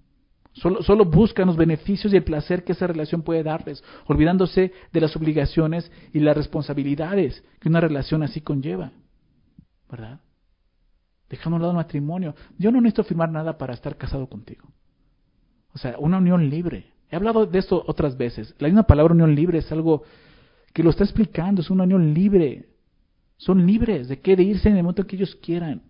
[0.53, 5.01] Solo, solo, buscan los beneficios y el placer que esa relación puede darles, olvidándose de
[5.01, 8.93] las obligaciones y las responsabilidades que una relación así conlleva.
[9.91, 10.21] ¿Verdad?
[11.29, 12.35] Dejando a un lado el matrimonio.
[12.59, 14.69] Yo no necesito firmar nada para estar casado contigo.
[15.75, 16.87] O sea, una unión libre.
[17.11, 18.55] He hablado de esto otras veces.
[18.59, 20.05] La misma palabra unión libre es algo
[20.73, 22.69] que lo está explicando, es una unión libre.
[23.37, 25.83] Son libres de qué, de irse en el momento que ellos quieran.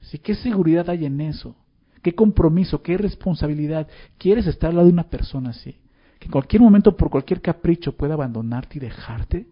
[0.00, 0.18] ¿Sí?
[0.18, 1.56] ¿Qué seguridad hay en eso?
[2.02, 2.82] ¿Qué compromiso?
[2.82, 3.88] ¿Qué responsabilidad?
[4.18, 5.78] ¿Quieres estar al lado de una persona así?
[6.18, 9.46] Que en cualquier momento, por cualquier capricho, pueda abandonarte y dejarte.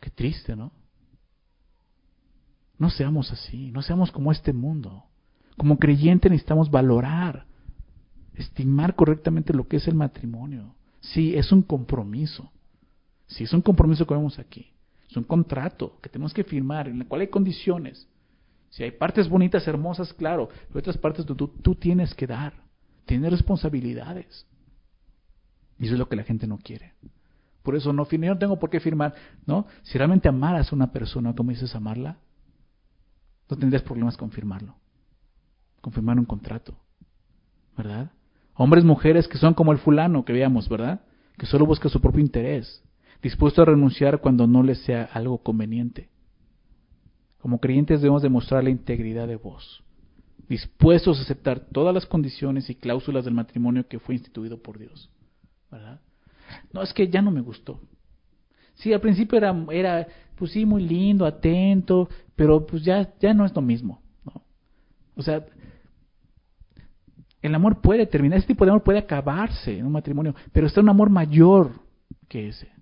[0.00, 0.72] Qué triste, ¿no?
[2.78, 5.04] No seamos así, no seamos como este mundo.
[5.56, 7.46] Como creyente necesitamos valorar
[8.34, 10.74] estimar correctamente lo que es el matrimonio.
[11.00, 12.50] Sí, es un compromiso.
[13.26, 14.70] Sí, es un compromiso que vemos aquí.
[15.08, 18.08] Es un contrato que tenemos que firmar, en el cual hay condiciones.
[18.70, 22.54] Si hay partes bonitas, hermosas, claro, pero otras partes tú, tú tienes que dar.
[23.06, 24.46] Tienes responsabilidades.
[25.78, 26.94] Y eso es lo que la gente no quiere.
[27.62, 29.14] Por eso no, yo no tengo por qué firmar.
[29.46, 29.66] ¿no?
[29.82, 32.18] Si realmente amaras a una persona como dices amarla,
[33.48, 34.74] no tendrías problemas con firmarlo.
[35.80, 36.76] Con firmar un contrato.
[37.76, 38.10] ¿Verdad?
[38.56, 41.00] Hombres, mujeres que son como el fulano que veamos, ¿verdad?
[41.36, 42.82] Que solo busca su propio interés,
[43.22, 46.08] dispuesto a renunciar cuando no les sea algo conveniente.
[47.38, 49.82] Como creyentes debemos demostrar la integridad de vos,
[50.48, 55.10] dispuestos a aceptar todas las condiciones y cláusulas del matrimonio que fue instituido por Dios,
[55.70, 56.00] ¿verdad?
[56.72, 57.80] No, es que ya no me gustó.
[58.74, 63.44] Sí, al principio era, era pues sí, muy lindo, atento, pero pues ya, ya no
[63.44, 64.42] es lo mismo, ¿no?
[65.16, 65.44] O sea,
[67.46, 70.80] el amor puede terminar, ese tipo de amor puede acabarse en un matrimonio, pero está
[70.80, 71.72] un amor mayor
[72.26, 72.72] que ese,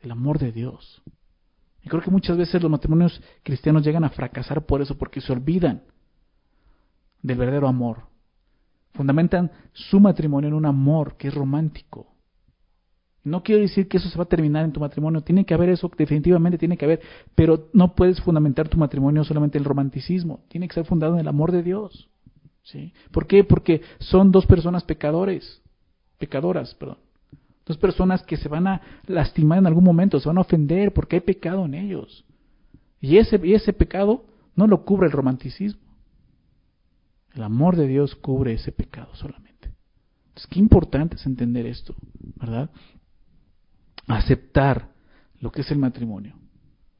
[0.00, 1.02] el amor de Dios.
[1.82, 5.32] Y creo que muchas veces los matrimonios cristianos llegan a fracasar por eso, porque se
[5.32, 5.82] olvidan
[7.20, 8.04] del verdadero amor.
[8.92, 12.14] Fundamentan su matrimonio en un amor que es romántico.
[13.24, 15.70] No quiero decir que eso se va a terminar en tu matrimonio, tiene que haber
[15.70, 17.00] eso, definitivamente tiene que haber,
[17.34, 21.20] pero no puedes fundamentar tu matrimonio solamente en el romanticismo, tiene que ser fundado en
[21.20, 22.08] el amor de Dios.
[22.64, 22.92] ¿Sí?
[23.12, 23.44] ¿Por qué?
[23.44, 25.62] Porque son dos personas pecadores,
[26.18, 26.98] pecadoras, perdón.
[27.66, 31.16] Dos personas que se van a lastimar en algún momento, se van a ofender porque
[31.16, 32.24] hay pecado en ellos.
[33.00, 34.24] Y ese, y ese pecado
[34.54, 35.82] no lo cubre el romanticismo.
[37.34, 39.70] El amor de Dios cubre ese pecado solamente.
[40.28, 41.94] Entonces, qué importante es entender esto,
[42.36, 42.70] ¿verdad?
[44.06, 44.90] Aceptar
[45.40, 46.36] lo que es el matrimonio.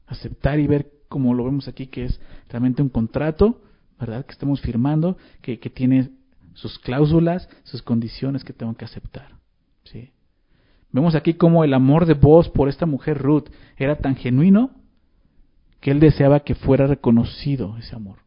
[0.07, 3.61] Aceptar y ver, como lo vemos aquí, que es realmente un contrato
[3.99, 4.25] ¿verdad?
[4.25, 6.09] Que estamos firmando, que, que tiene
[6.53, 9.35] sus cláusulas, sus condiciones que tengo que aceptar.
[9.83, 10.11] ¿sí?
[10.91, 14.71] Vemos aquí cómo el amor de vos por esta mujer Ruth era tan genuino
[15.81, 18.19] que él deseaba que fuera reconocido ese amor,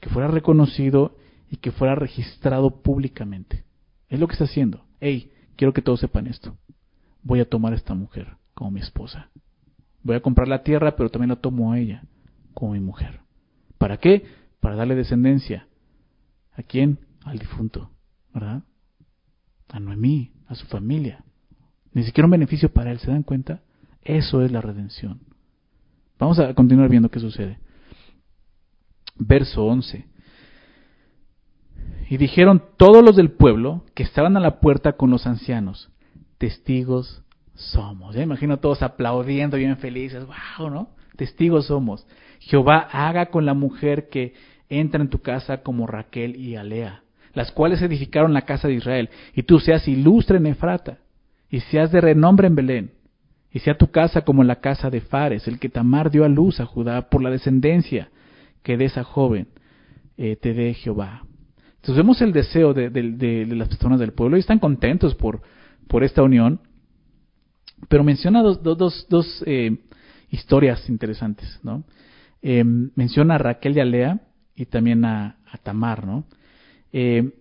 [0.00, 1.16] que fuera reconocido
[1.50, 3.64] y que fuera registrado públicamente.
[4.08, 4.84] Es lo que está haciendo.
[5.00, 6.56] Hey, quiero que todos sepan esto.
[7.22, 9.30] Voy a tomar a esta mujer como mi esposa.
[10.02, 12.04] Voy a comprar la tierra, pero también la tomo a ella
[12.54, 13.20] como mi mujer.
[13.78, 14.24] ¿Para qué?
[14.60, 15.68] Para darle descendencia.
[16.56, 16.98] ¿A quién?
[17.24, 17.90] Al difunto,
[18.32, 18.62] ¿verdad?
[19.68, 21.24] A Noemí, a su familia.
[21.92, 23.62] Ni siquiera un beneficio para él, ¿se dan cuenta?
[24.02, 25.20] Eso es la redención.
[26.18, 27.58] Vamos a continuar viendo qué sucede.
[29.16, 30.06] Verso 11.
[32.08, 35.90] Y dijeron todos los del pueblo que estaban a la puerta con los ancianos,
[36.38, 37.22] testigos
[37.54, 38.14] somos.
[38.14, 40.95] Ya imagino todos aplaudiendo, bien felices, wow, ¿no?
[41.16, 42.06] Testigos somos.
[42.40, 44.34] Jehová haga con la mujer que
[44.68, 47.02] entra en tu casa como Raquel y Alea,
[47.34, 50.98] las cuales edificaron la casa de Israel, y tú seas ilustre en Efrata,
[51.50, 52.90] y seas de renombre en Belén,
[53.52, 56.60] y sea tu casa como la casa de Fares, el que Tamar dio a luz
[56.60, 58.10] a Judá por la descendencia
[58.62, 59.48] que de esa joven
[60.18, 61.22] eh, te dé Jehová.
[61.76, 65.40] Entonces vemos el deseo de, las personas del pueblo y están contentos por,
[65.86, 66.60] por esta unión,
[67.88, 69.78] pero menciona dos, dos, dos eh,
[70.30, 71.84] historias interesantes, ¿no?
[72.42, 74.20] Eh, menciona a Raquel y a Lea
[74.54, 76.24] y también a, Tamar, ¿no?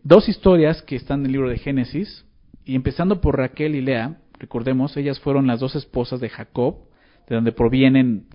[0.04, 2.26] dos historias que están en el libro de Génesis,
[2.66, 6.78] y empezando por Raquel y Lea, recordemos, ellas fueron las dos esposas de Jacob,
[7.28, 8.26] de donde provienen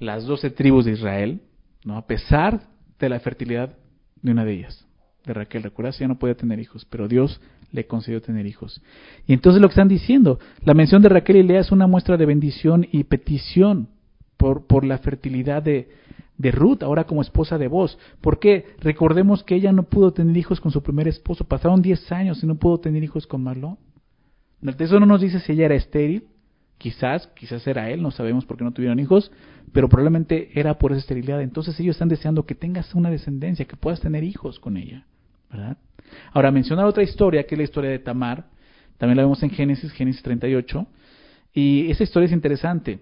[0.00, 1.40] las doce tribus de Israel,
[1.84, 1.96] ¿no?
[1.96, 2.68] A pesar
[2.98, 3.76] de la fertilidad
[4.20, 4.86] de una de ellas
[5.24, 5.62] de Raquel.
[5.62, 7.40] Recuerdas, ya no podía tener hijos, pero Dios
[7.72, 8.82] le concedió tener hijos.
[9.26, 12.16] Y entonces lo que están diciendo, la mención de Raquel y Lea es una muestra
[12.16, 13.88] de bendición y petición
[14.36, 15.88] por, por la fertilidad de,
[16.38, 17.98] de Ruth, ahora como esposa de vos.
[18.20, 21.44] Porque recordemos que ella no pudo tener hijos con su primer esposo.
[21.44, 23.78] Pasaron 10 años y no pudo tener hijos con Marlon.
[24.76, 26.24] Texto no nos dice si ella era estéril,
[26.78, 29.32] quizás, quizás era él, no sabemos por qué no tuvieron hijos,
[29.72, 31.42] pero probablemente era por esa esterilidad.
[31.42, 35.06] Entonces ellos están deseando que tengas una descendencia, que puedas tener hijos con ella.
[36.32, 38.46] Ahora, mencionar otra historia, que es la historia de Tamar,
[38.98, 40.86] también la vemos en Génesis, Génesis 38,
[41.54, 43.00] y esa historia es interesante.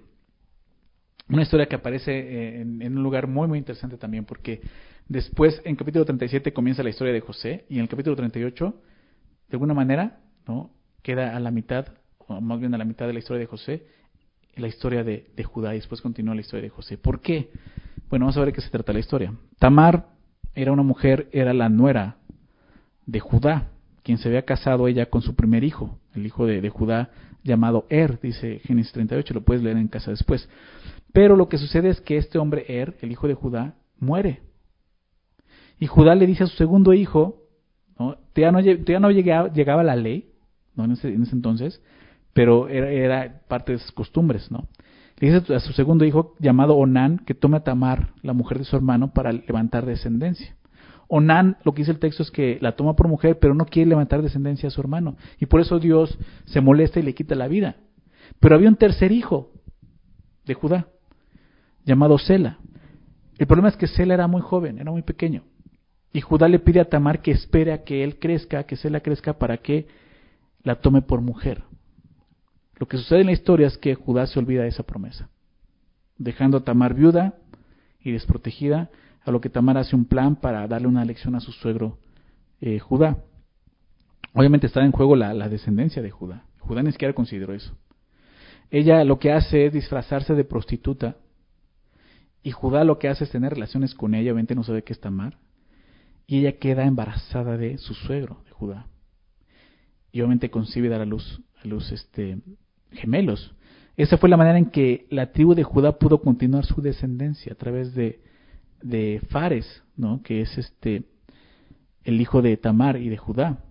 [1.29, 4.61] Una historia que aparece eh, en, un lugar muy, muy interesante también, porque
[5.09, 8.75] después, en capítulo 37, comienza la historia de José, y en el capítulo 38,
[9.49, 10.71] de alguna manera, ¿no?
[11.03, 11.87] queda a la mitad,
[12.19, 13.87] o más bien a la mitad de la historia de José,
[14.57, 16.99] la historia de, de Judá, y después continúa la historia de José.
[16.99, 17.51] ¿Por qué?
[18.09, 19.33] Bueno, vamos a ver de qué se trata la historia.
[19.59, 20.09] Tamar
[20.55, 22.17] era una mujer, era la nuera
[23.11, 23.69] de Judá,
[24.03, 27.11] quien se había casado ella con su primer hijo, el hijo de, Judá
[27.43, 30.49] llamado Er, dice Génesis 38, lo puedes leer en casa después.
[31.13, 34.43] Pero lo que sucede es que este hombre Er, el hijo de Judá, muere.
[35.81, 37.43] Y Judá le dice a su segundo hijo,
[37.99, 38.17] ¿no?
[38.35, 40.31] ya no, llegaba, la ley,
[40.77, 40.85] ¿no?
[40.85, 41.83] En ese, en ese entonces,
[42.33, 44.69] pero era, era, parte de sus costumbres, ¿no?
[45.19, 48.65] Le dice a su segundo hijo, llamado Onán, que tome a Tamar, la mujer de
[48.65, 50.55] su hermano, para levantar descendencia.
[51.13, 53.91] Onán, lo que dice el texto es que la toma por mujer, pero no quiere
[53.91, 55.17] levantar descendencia a su hermano.
[55.41, 57.77] Y por eso Dios se molesta y le quita la vida.
[58.39, 59.51] Pero había un tercer hijo
[60.47, 60.87] de Judá,
[61.85, 62.59] llamado Sela.
[63.39, 65.43] El problema es que Sela era muy joven, era muy pequeño.
[66.13, 69.37] Y Judá le pide a Tamar que espere a que él crezca, que Sela crezca
[69.37, 69.89] para que
[70.63, 71.65] la tome por mujer.
[72.77, 75.29] Lo que sucede en la historia es que Judá se olvida de esa promesa,
[76.19, 77.35] dejando a Tamar viuda
[78.01, 78.91] y desprotegida
[79.25, 81.99] a lo que Tamar hace un plan para darle una lección a su suegro
[82.61, 83.19] eh, Judá.
[84.33, 86.45] Obviamente está en juego la, descendencia de Judá.
[86.59, 87.77] Judá ni siquiera consideró eso.
[88.71, 91.17] Ella lo que hace es disfrazarse de prostituta
[92.43, 95.01] y Judá lo que hace es tener relaciones con ella, obviamente no sabe qué es
[95.01, 95.39] Tamar,
[96.27, 98.87] y ella queda embarazada de su suegro, de Judá.
[100.13, 102.39] Y obviamente concibe dar a luz, a luz este,
[102.93, 103.55] gemelos.
[103.97, 107.57] Esa fue la manera en que la tribu de Judá pudo continuar su descendencia a
[107.57, 108.23] través de
[108.83, 110.23] de Fares, ¿no?
[110.23, 111.05] que es este
[112.05, 113.63] el hijo de Tamar y de Judá.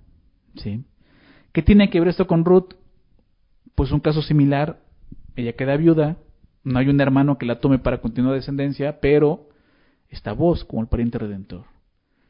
[0.56, 0.84] ¿sí?
[1.52, 2.74] ¿Qué tiene que ver esto con Ruth?
[3.76, 4.82] Pues un caso similar,
[5.36, 6.18] ella queda viuda,
[6.64, 9.50] no hay un hermano que la tome para continuar descendencia, pero
[10.10, 11.66] está vos como el pariente redentor.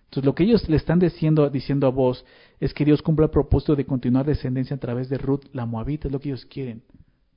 [0.05, 2.25] Entonces lo que ellos le están diciendo, diciendo a vos
[2.59, 6.07] es que Dios cumpla el propósito de continuar descendencia a través de Ruth, la moabita,
[6.07, 6.81] es lo que ellos quieren.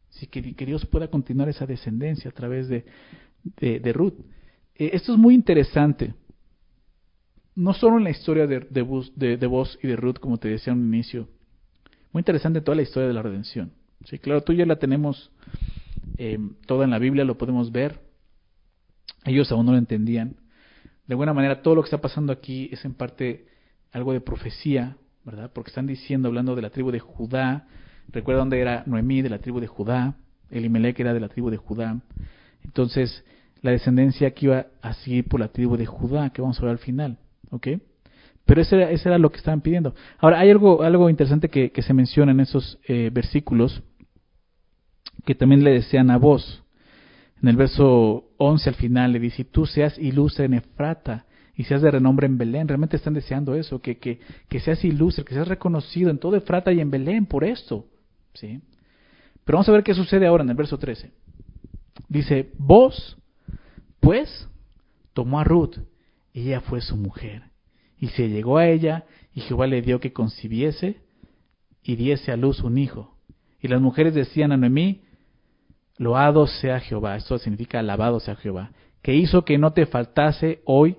[0.08, 2.84] Sí, que, Dios pueda continuar esa descendencia a través de,
[3.42, 4.14] de, de Ruth.
[4.76, 6.14] Eh, esto es muy interesante.
[7.54, 10.86] No solo en la historia de, de, vos y de Ruth, como te decía un
[10.86, 11.28] inicio.
[12.12, 13.72] Muy interesante toda la historia de la redención.
[14.04, 15.30] Sí, claro, tú ya la tenemos
[16.16, 18.00] eh, toda en la Biblia, lo podemos ver.
[19.24, 20.36] Ellos aún no lo entendían.
[21.06, 23.46] De alguna manera, todo lo que está pasando aquí es en parte
[23.92, 25.50] algo de profecía, ¿verdad?
[25.52, 27.68] Porque están diciendo, hablando de la tribu de Judá.
[28.08, 30.16] Recuerda dónde era Noemí, de la tribu de Judá.
[30.50, 32.00] Elimelech era de la tribu de Judá.
[32.64, 33.24] Entonces,
[33.62, 36.72] la descendencia que iba a seguir por la tribu de Judá, que vamos a ver
[36.72, 37.18] al final.
[37.50, 37.68] ¿Ok?
[38.44, 39.94] Pero era, era lo que estaban pidiendo.
[40.18, 43.82] Ahora, hay algo, algo interesante que, se menciona en esos eh, versículos
[45.24, 46.64] que también le desean a vos.
[47.40, 51.82] En el verso 11 al final le dice, tú seas ilustre en Efrata y seas
[51.82, 52.66] de renombre en Belén.
[52.66, 56.72] Realmente están deseando eso, que, que, que seas ilustre, que seas reconocido en todo Efrata
[56.72, 57.86] y en Belén por esto.
[58.34, 58.60] ¿sí?
[59.44, 61.12] Pero vamos a ver qué sucede ahora en el verso 13.
[62.08, 63.16] Dice, vos
[64.02, 64.48] pues
[65.14, 65.76] tomó a Ruth,
[66.34, 67.44] y ella fue su mujer.
[67.98, 71.00] Y se llegó a ella, y Jehová le dio que concibiese
[71.84, 73.14] y diese a luz un hijo.
[73.60, 75.02] Y las mujeres decían a Noemí,
[75.98, 78.72] loado sea Jehová, esto significa alabado sea Jehová,
[79.02, 80.96] que hizo que no te faltase hoy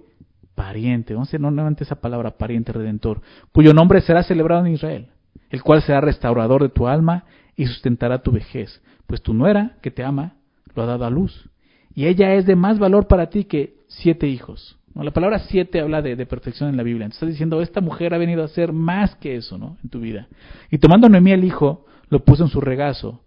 [0.56, 5.10] pariente, no nuevamente esa palabra, pariente redentor, cuyo nombre será celebrado en Israel,
[5.50, 7.26] el cual será restaurador de tu alma
[7.58, 10.36] y sustentará tu vejez, pues tu nuera, que te ama,
[10.74, 11.50] lo ha dado a luz,
[11.96, 14.78] y ella es de más valor para ti que siete hijos.
[14.96, 17.06] La palabra siete habla de, perfección en la Biblia.
[17.06, 19.78] Entonces está diciendo, esta mujer ha venido a ser más que eso ¿no?
[19.84, 20.28] en tu vida.
[20.70, 23.24] Y tomando Noemí el hijo, lo puso en su regazo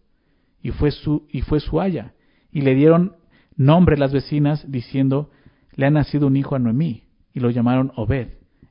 [0.62, 2.14] y fue su, y fue su haya.
[2.52, 3.16] Y le dieron
[3.56, 5.30] nombre las vecinas diciendo,
[5.74, 7.02] le ha nacido un hijo a Noemí.
[7.34, 8.28] Y lo llamaron Obed.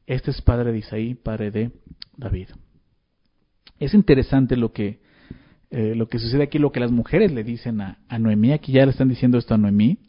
[0.07, 1.71] Este es padre de Isaí, padre de
[2.15, 2.49] David.
[3.79, 4.99] Es interesante lo que,
[5.76, 8.51] eh, lo que sucede aquí, lo que las mujeres le dicen a, a Noemí.
[8.51, 9.99] Aquí ya le están diciendo esto a Noemí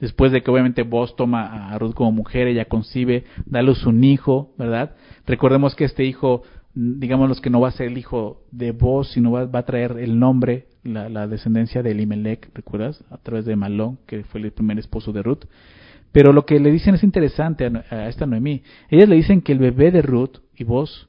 [0.00, 4.52] después de que obviamente vos toma a Ruth como mujer, ella concibe, da un hijo,
[4.58, 4.96] ¿verdad?
[5.26, 6.42] Recordemos que este hijo,
[6.74, 9.96] digamos los que no va a ser el hijo de vos, sino va, a traer
[9.98, 13.02] el nombre, la, descendencia de Elimelech, ¿recuerdas?
[13.10, 15.44] A través de Malón, que fue el primer esposo de Ruth.
[16.12, 18.62] Pero lo que le dicen es interesante a, esta Noemí.
[18.88, 21.08] Ellas le dicen que el bebé de Ruth y vos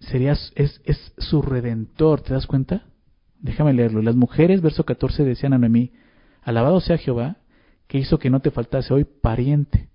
[0.00, 2.84] sería, es, es su redentor, ¿te das cuenta?
[3.38, 4.02] Déjame leerlo.
[4.02, 5.92] Las mujeres, verso 14, decían a Noemí,
[6.42, 7.36] Alabado sea Jehová,
[7.86, 9.88] que hizo que no te faltase hoy pariente.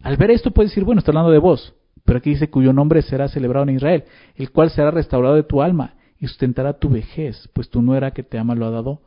[0.00, 1.74] Al ver esto puedes decir, bueno, está hablando de vos,
[2.04, 4.04] pero aquí dice cuyo nombre será celebrado en Israel,
[4.36, 8.22] el cual será restaurado de tu alma y sustentará tu vejez, pues tu nuera que
[8.22, 9.02] te ama lo ha dado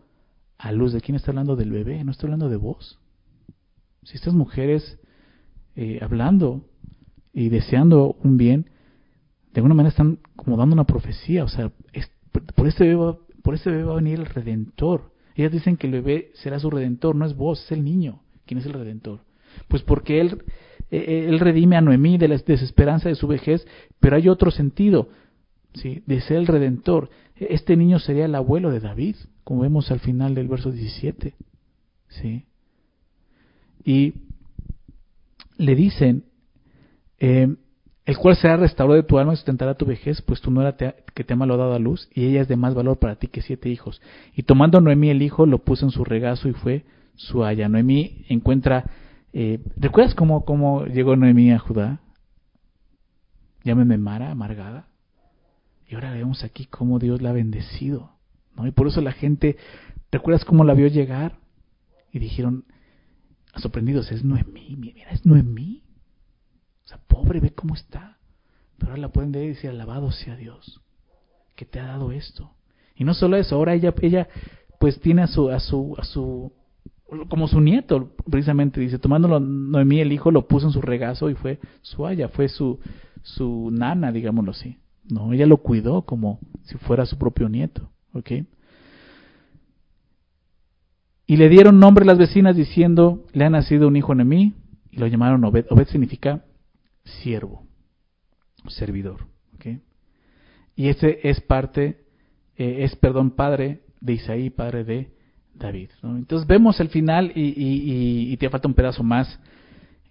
[0.57, 0.93] a luz.
[0.93, 1.55] ¿De quién está hablando?
[1.55, 2.99] Del bebé, no está hablando de vos.
[4.03, 4.99] Si estas mujeres
[5.75, 6.61] eh, hablando
[7.33, 8.69] y deseando un bien,
[9.55, 11.71] de alguna manera están como dando una profecía, o sea,
[12.55, 15.13] por, este bebé, por este bebé va a venir el Redentor.
[15.33, 18.21] Ellas dicen que el bebé será su redentor, no es vos, es el niño.
[18.45, 19.21] ¿Quién es el redentor?
[19.69, 20.43] Pues porque él,
[20.91, 23.65] eh, eh, él redime a Noemí de la desesperanza de su vejez,
[24.01, 25.07] pero hay otro sentido,
[25.73, 26.03] ¿sí?
[26.05, 27.09] de ser el redentor.
[27.37, 31.33] Este niño sería el abuelo de David, como vemos al final del verso 17.
[32.09, 32.45] ¿sí?
[33.85, 34.15] Y
[35.57, 36.25] le dicen,
[37.19, 37.55] eh,
[38.05, 40.75] el cual será restaurado de tu alma y sustentará tu vejez, pues tú no era
[40.77, 43.27] que te ama ha dado a luz, y ella es de más valor para ti
[43.27, 43.99] que siete hijos.
[44.35, 46.85] Y tomando Noemí el hijo, lo puso en su regazo y fue
[47.15, 47.67] su haya.
[47.67, 48.85] Noemí encuentra,
[49.33, 51.99] eh, ¿recuerdas cómo, cómo llegó Noemí a Judá?
[53.63, 54.87] Llámeme Mara, amargada.
[55.87, 58.11] Y ahora vemos aquí cómo Dios la ha bendecido.
[58.55, 58.67] ¿no?
[58.67, 59.57] Y por eso la gente,
[60.11, 61.37] ¿recuerdas cómo la vio llegar?
[62.11, 62.65] Y dijeron,
[63.55, 65.84] sorprendidos, es Noemí, mira, es Noemí.
[66.85, 68.17] O sea, pobre, ve cómo está.
[68.77, 70.81] Pero ahora la pueden ver y decir, alabado sea Dios,
[71.55, 72.51] que te ha dado esto.
[72.95, 74.27] Y no solo eso, ahora ella, ella
[74.79, 76.51] pues tiene a su, a su, a su,
[77.29, 81.35] como su nieto, precisamente dice, tomándolo Noemí el hijo, lo puso en su regazo y
[81.35, 82.79] fue su haya, fue su,
[83.23, 84.77] su nana, digámoslo así.
[85.09, 88.31] No, ella lo cuidó como si fuera su propio nieto, ¿ok?
[91.27, 94.53] Y le dieron nombre las vecinas diciendo, le ha nacido un hijo a Noemí,
[94.91, 95.65] y lo llamaron Obed.
[95.69, 96.43] Obed significa
[97.05, 97.65] siervo,
[98.67, 99.27] servidor.
[100.77, 102.01] Y ese es parte,
[102.57, 105.09] eh, es, perdón, padre de Isaí, padre de
[105.53, 105.89] David.
[106.03, 107.53] Entonces vemos el final y,
[108.31, 109.39] y, te falta un pedazo más,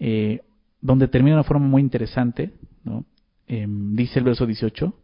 [0.01, 0.41] eh,
[0.81, 2.55] donde termina de una forma muy interesante.
[3.47, 4.95] Em, dice el verso 18,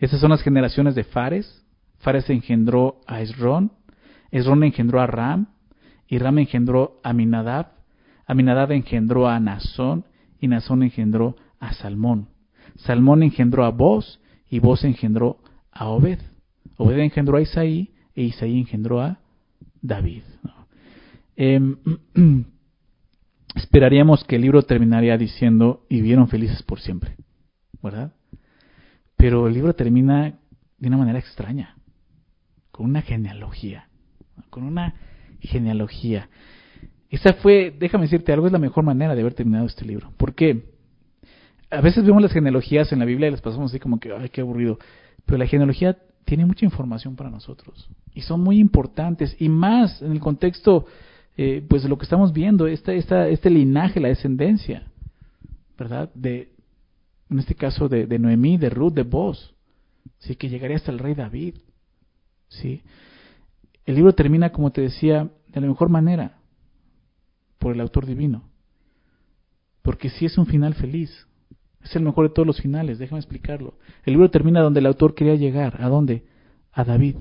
[0.00, 1.64] estas son las generaciones de Fares.
[2.00, 3.72] Fares engendró a Esrón,
[4.30, 5.46] Esrón engendró a Ram,
[6.08, 7.68] y Ram engendró a Minadab,
[8.26, 10.04] Aminadab engendró a Nazón,
[10.40, 12.28] y Nazón engendró a Salmón.
[12.76, 15.38] Salmón engendró a Boz y Boz engendró
[15.72, 16.18] a Obed.
[16.76, 19.18] Obed engendró a Isaí e Isaí engendró a
[19.82, 20.22] David.
[21.36, 21.76] Em,
[23.54, 27.16] esperaríamos que el libro terminaría diciendo y vivieron felices por siempre,
[27.82, 28.12] ¿verdad?
[29.16, 30.38] Pero el libro termina
[30.78, 31.76] de una manera extraña,
[32.70, 33.88] con una genealogía,
[34.50, 34.94] con una
[35.40, 36.28] genealogía.
[37.10, 40.12] Esa fue, déjame decirte algo, es la mejor manera de haber terminado este libro.
[40.16, 40.64] ¿Por qué?
[41.70, 44.28] A veces vemos las genealogías en la Biblia y las pasamos así como que, ay,
[44.28, 44.78] qué aburrido.
[45.24, 50.12] Pero la genealogía tiene mucha información para nosotros y son muy importantes y más en
[50.12, 50.86] el contexto,
[51.36, 54.88] eh, pues de lo que estamos viendo, esta, esta, este linaje, la descendencia,
[55.78, 56.10] ¿verdad?
[56.14, 56.50] De,
[57.30, 59.54] en este caso de, Noemí, de Ruth, de Boz,
[60.18, 61.54] sí, que llegaría hasta el rey David,
[62.48, 62.82] sí.
[63.84, 66.35] El libro termina, como te decía, de la mejor manera
[67.58, 68.48] por el autor divino.
[69.82, 71.26] Porque si es un final feliz.
[71.82, 73.78] Es el mejor de todos los finales, déjame explicarlo.
[74.04, 75.80] El libro termina donde el autor quería llegar.
[75.80, 76.24] ¿A dónde?
[76.72, 77.16] A David.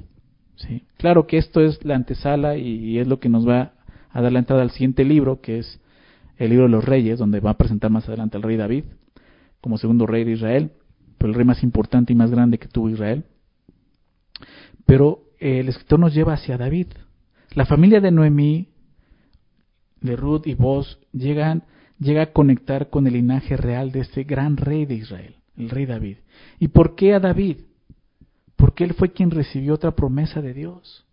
[0.56, 0.84] ¿sí?
[0.98, 3.74] Claro que esto es la antesala y, es lo que nos va
[4.10, 5.80] a dar la entrada al siguiente libro, que es
[6.38, 8.86] el libro de los reyes, donde va a presentar más adelante al rey David
[9.66, 10.74] como segundo rey de Israel,
[11.18, 13.26] pero el rey más importante y más grande que tuvo Israel.
[14.86, 16.90] Pero eh, el escritor nos lleva hacia David.
[17.56, 18.70] La familia de Noemí,
[20.06, 21.64] de Ruth y Boz llegan,
[22.00, 25.86] llega a conectar con el linaje real de este gran rey de Israel, el rey
[25.86, 26.18] David.
[26.60, 27.58] ¿Y por qué a David?
[28.56, 31.06] Porque él fue quien recibió otra promesa de Dios.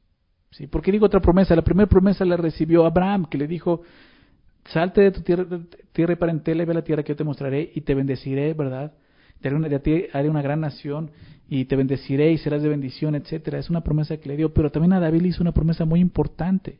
[0.51, 0.67] ¿Sí?
[0.67, 1.57] ¿Por qué digo otra promesa?
[1.57, 3.83] La primera promesa la recibió Abraham, que le dijo,
[4.67, 5.47] salte de tu tierra,
[5.93, 8.93] tierra y parentela y ve la tierra que yo te mostraré y te bendeciré, ¿verdad?
[9.41, 9.69] Te haré una,
[10.13, 11.11] haré una gran nación
[11.49, 13.59] y te bendeciré y serás de bendición, etcétera.
[13.59, 16.01] Es una promesa que le dio, pero también a David le hizo una promesa muy
[16.01, 16.79] importante.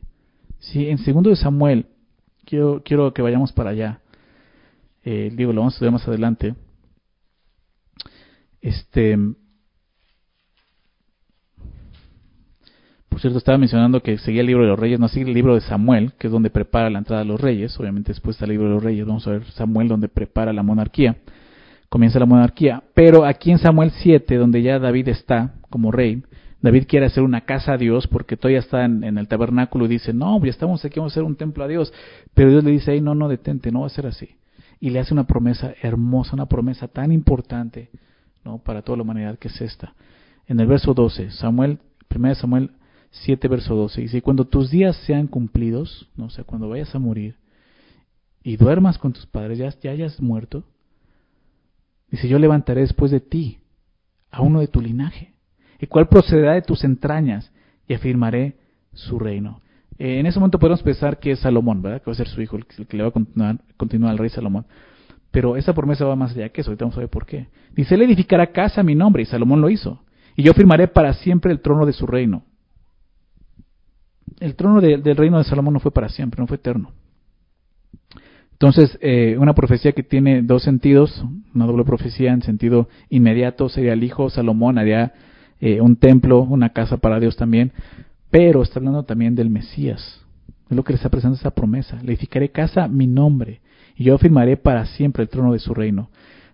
[0.59, 1.87] Sí, en segundo de Samuel,
[2.53, 3.99] quiero, quiero que vayamos para allá.
[5.03, 6.53] Eh, digo, lo vamos a estudiar más adelante.
[8.61, 9.17] Este,
[13.09, 15.53] Por cierto, estaba mencionando que seguía el libro de los reyes, no sigue el libro
[15.53, 17.79] de Samuel, que es donde prepara la entrada de los reyes.
[17.79, 20.63] Obviamente después está el libro de los reyes, vamos a ver Samuel donde prepara la
[20.63, 21.17] monarquía.
[21.89, 22.81] Comienza la monarquía.
[22.95, 26.23] Pero aquí en Samuel 7, donde ya David está como rey,
[26.63, 30.13] David quiere hacer una casa a Dios porque todavía está en, el tabernáculo y dice,
[30.13, 31.93] no, ya estamos aquí, vamos a hacer un templo a Dios.
[32.33, 34.37] Pero Dios le dice, no, no, detente, no va a ser así.
[34.79, 37.89] Y le hace una promesa hermosa, una promesa tan importante
[38.45, 38.59] ¿no?
[38.59, 39.93] para toda la humanidad que es esta.
[40.47, 41.79] En el verso 12, Samuel,
[42.15, 42.71] 1 Samuel
[43.11, 43.99] 7, verso 12.
[43.99, 46.27] Dice, cuando tus días sean cumplidos, ¿no?
[46.27, 47.35] o sea, cuando vayas a morir
[48.41, 50.63] y duermas con tus padres, ya, ya hayas muerto,
[52.09, 53.59] dice, yo levantaré después de ti
[54.31, 55.32] a uno de tu linaje,
[55.83, 57.51] el cual procederá de tus entrañas
[57.87, 58.55] y afirmaré
[58.93, 59.61] su reino.
[59.97, 62.01] Eh, en ese momento podemos pensar que es Salomón, ¿verdad?
[62.01, 64.29] Que va a ser su hijo el que le va a continuar, continuar al rey
[64.29, 64.65] Salomón.
[65.31, 67.47] Pero esa promesa va más allá que eso, ahorita vamos a ver por qué.
[67.75, 70.03] Dice, él edificará casa a mi nombre, y Salomón lo hizo.
[70.35, 72.43] Y yo firmaré para siempre el trono de su reino
[74.39, 76.91] el trono del reino de Salomón no fue para siempre, no fue eterno.
[78.51, 81.23] Entonces, eh, una profecía que tiene dos sentidos,
[81.53, 85.13] una doble profecía en sentido inmediato sería el hijo Salomón haría
[85.65, 87.71] eh, un templo, una casa para Dios también,
[88.29, 90.21] pero está hablando también del Mesías.
[90.69, 92.01] Es lo que le está presentando esa promesa.
[92.03, 93.61] Le edificaré casa mi nombre
[93.95, 96.09] y yo afirmaré para siempre el trono de su reino.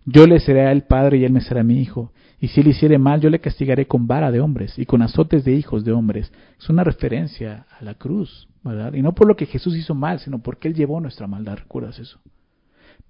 [0.05, 2.11] Yo le seré a él padre y él me será mi hijo.
[2.39, 5.43] Y si él hiciere mal, yo le castigaré con vara de hombres y con azotes
[5.43, 6.31] de hijos de hombres.
[6.59, 8.93] Es una referencia a la cruz, ¿verdad?
[8.93, 11.57] Y no por lo que Jesús hizo mal, sino porque él llevó nuestra maldad.
[11.57, 12.19] ¿Recuerdas eso?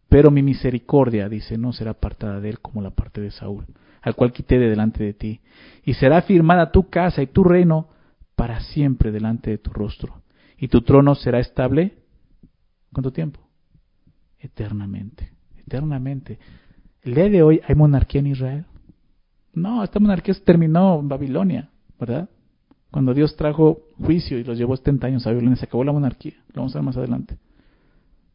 [0.08, 3.66] Pero mi misericordia, dice, no será apartada de él como la parte de Saúl,
[4.02, 5.41] al cual quité de delante de ti.
[5.84, 7.89] Y será firmada tu casa y tu reino
[8.36, 10.22] para siempre delante de tu rostro.
[10.58, 11.97] Y tu trono será estable.
[12.91, 13.39] ¿Cuánto tiempo?
[14.39, 15.32] Eternamente.
[15.58, 16.39] Eternamente.
[17.02, 18.66] El día de hoy hay monarquía en Israel.
[19.54, 21.70] No, esta monarquía se terminó en Babilonia,
[22.00, 22.30] ¿verdad?
[22.91, 26.36] Cuando Dios trajo juicio y los llevó 70 años a Babilonia, se acabó la monarquía.
[26.54, 27.38] Lo vamos a ver más adelante.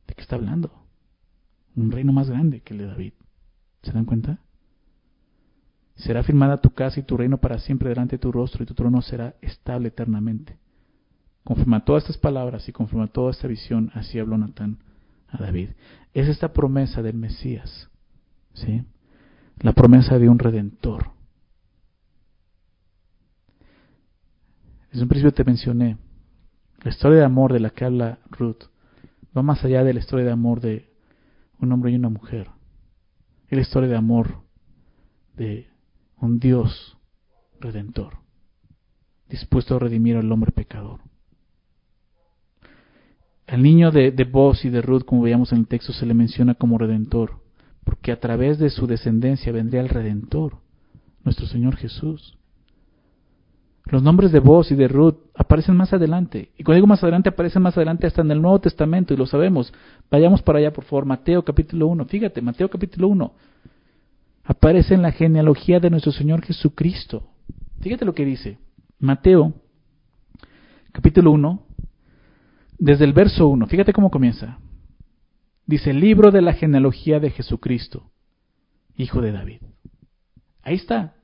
[0.06, 0.70] ¿De qué está hablando?
[1.76, 3.12] Un reino más grande que el de David.
[3.82, 4.38] ¿Se dan cuenta?
[5.96, 8.74] Será firmada tu casa y tu reino para siempre delante de tu rostro y tu
[8.74, 10.58] trono será estable eternamente.
[11.44, 13.90] Confirma todas estas palabras y confirma toda esta visión.
[13.94, 14.78] Así habló Natán
[15.28, 15.70] a David.
[16.12, 17.90] Es esta promesa del Mesías.
[18.54, 18.84] ¿Sí?
[19.60, 21.12] la promesa de un redentor.
[24.90, 25.98] Desde un principio te mencioné,
[26.82, 28.64] la historia de amor de la que habla Ruth
[29.36, 30.92] va más allá de la historia de amor de
[31.58, 32.50] un hombre y una mujer.
[33.48, 34.42] Es la historia de amor
[35.34, 35.68] de
[36.24, 36.96] un Dios
[37.60, 38.18] redentor,
[39.28, 41.00] dispuesto a redimir al hombre pecador.
[43.46, 46.54] Al niño de, de y de Ruth, como veíamos en el texto, se le menciona
[46.54, 47.44] como redentor
[47.84, 50.56] porque a través de su descendencia vendría el Redentor,
[51.22, 52.36] nuestro Señor Jesús.
[53.84, 56.50] Los nombres de Vos y de Ruth aparecen más adelante.
[56.56, 59.26] Y cuando digo más adelante, aparecen más adelante hasta en el Nuevo Testamento, y lo
[59.26, 59.72] sabemos.
[60.10, 61.04] Vayamos para allá, por favor.
[61.04, 62.06] Mateo capítulo 1.
[62.06, 63.32] Fíjate, Mateo capítulo 1.
[64.44, 67.30] Aparece en la genealogía de nuestro Señor Jesucristo.
[67.80, 68.58] Fíjate lo que dice.
[68.98, 69.54] Mateo
[70.94, 71.66] capítulo 1,
[72.78, 73.66] desde el verso 1.
[73.66, 74.58] Fíjate cómo comienza.
[75.66, 78.10] Dice, libro de la genealogía de Jesucristo,
[78.96, 79.60] hijo de David.
[80.62, 81.14] Ahí está.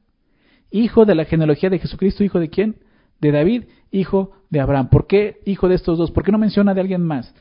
[0.71, 2.77] Hijo de la genealogía de Jesucristo, hijo de quién?
[3.21, 4.89] De David, hijo de Abraham.
[4.89, 6.11] ¿Por qué hijo de estos dos?
[6.11, 7.35] ¿Por qué no menciona de alguien más?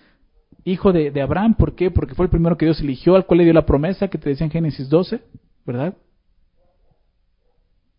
[0.66, 1.90] Hijo de, de Abraham, ¿por qué?
[1.90, 4.30] Porque fue el primero que Dios eligió, al cual le dio la promesa que te
[4.30, 5.22] decía en Génesis 12,
[5.66, 5.95] ¿verdad?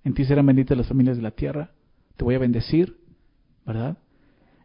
[0.04, 1.70] En ti serán benditas las familias de la tierra,
[2.16, 2.96] te voy a bendecir,
[3.66, 3.98] ¿verdad?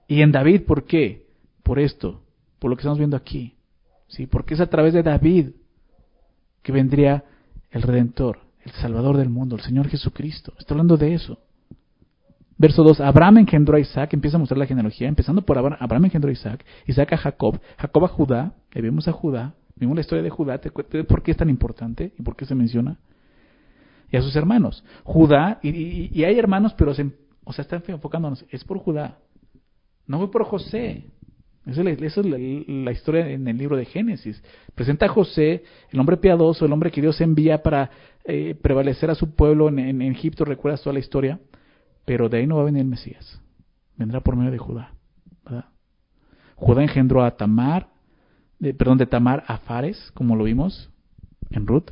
[0.07, 1.25] Y en David, ¿por qué?
[1.63, 2.21] Por esto,
[2.59, 3.55] por lo que estamos viendo aquí.
[4.07, 4.27] ¿sí?
[4.27, 5.49] Porque es a través de David
[6.61, 7.23] que vendría
[7.71, 10.53] el Redentor, el Salvador del mundo, el Señor Jesucristo.
[10.57, 11.39] Está hablando de eso.
[12.57, 16.05] Verso 2, Abraham engendró a Isaac, empieza a mostrar la genealogía, empezando por Abraham, Abraham
[16.05, 20.01] engendró a Isaac, Isaac a Jacob, Jacob a Judá, le vemos a Judá, vimos la
[20.01, 20.59] historia de Judá,
[21.07, 22.97] ¿por qué es tan importante y por qué se menciona?
[24.11, 24.83] Y a sus hermanos.
[25.03, 27.09] Judá, y, hay hermanos, pero se,
[27.51, 29.17] sea, están enfocándonos, es por Judá,
[30.07, 31.05] no fue por José.
[31.65, 34.41] Esa es, la, historia en el libro de Génesis.
[34.75, 37.89] Presenta a José, el hombre piadoso, el hombre que Dios envía para
[38.23, 41.39] eh, prevalecer a su pueblo en, Egipto, recuerdas toda la historia
[42.05, 43.41] pero de ahí no va a venir el Mesías.
[43.97, 44.91] Vendrá por medio de Judá.
[46.55, 47.89] Judá engendró a Tamar,
[48.59, 50.89] perdón, de Tamar a Fares, como lo vimos
[51.51, 51.91] en Ruth,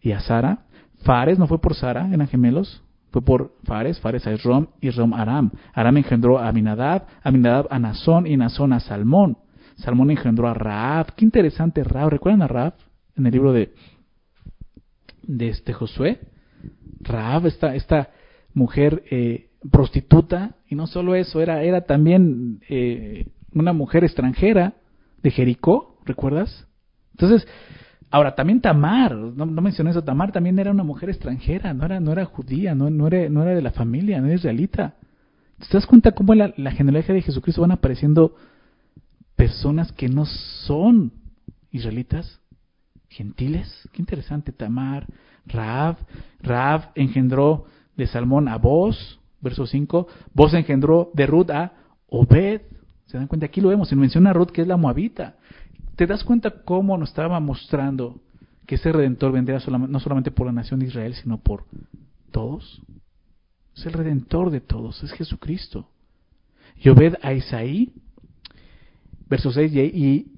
[0.00, 0.66] y a Sara.
[1.04, 5.14] Fares no fue por Sara, eran gemelos, fue por Fares, Fares a Esrom y Rom
[5.14, 5.50] a Aram.
[5.72, 9.38] Aram engendró a Aminadab, Aminadab a Nazón y Nazón a Salmón.
[9.76, 11.14] Salmón engendró a Raab.
[11.14, 12.10] Qué interesante Raab.
[12.10, 12.74] ¿Recuerdan a Raab
[13.16, 13.74] en el libro de,
[15.22, 16.20] de este Josué?
[17.00, 18.10] Raab, esta, esta
[18.54, 24.74] mujer eh, prostituta, y no solo eso, era, era también eh, una mujer extranjera
[25.22, 26.66] de Jericó, ¿recuerdas?
[27.12, 27.46] Entonces,
[28.10, 32.12] ahora también Tamar, no, mencioné eso, Tamar también era una mujer extranjera, no era, no
[32.12, 34.94] era judía, no, no, era, no era de la familia, no era israelita.
[35.58, 38.34] ¿Te das cuenta cómo en la, la genealogía de Jesucristo van apareciendo
[39.36, 41.12] personas que no son
[41.70, 42.40] israelitas?
[43.08, 45.06] Gentiles, qué interesante, Tamar,
[45.46, 45.96] Raab,
[46.42, 50.06] Raab engendró de Salmón a Boz, verso 5.
[50.34, 51.72] Boz engendró de Ruth a
[52.08, 52.62] Obed.
[53.06, 53.46] ¿Se dan cuenta?
[53.46, 55.36] Aquí lo vemos, se menciona a Ruth que es la moabita.
[55.96, 58.20] ¿Te das cuenta cómo nos estaba mostrando
[58.66, 61.64] que ese redentor vendría no solamente por la nación de Israel, sino por
[62.30, 62.82] todos?
[63.74, 65.88] Es el redentor de todos, es Jesucristo.
[66.76, 67.92] Y Obed a Isaí,
[69.28, 70.32] verso 6, y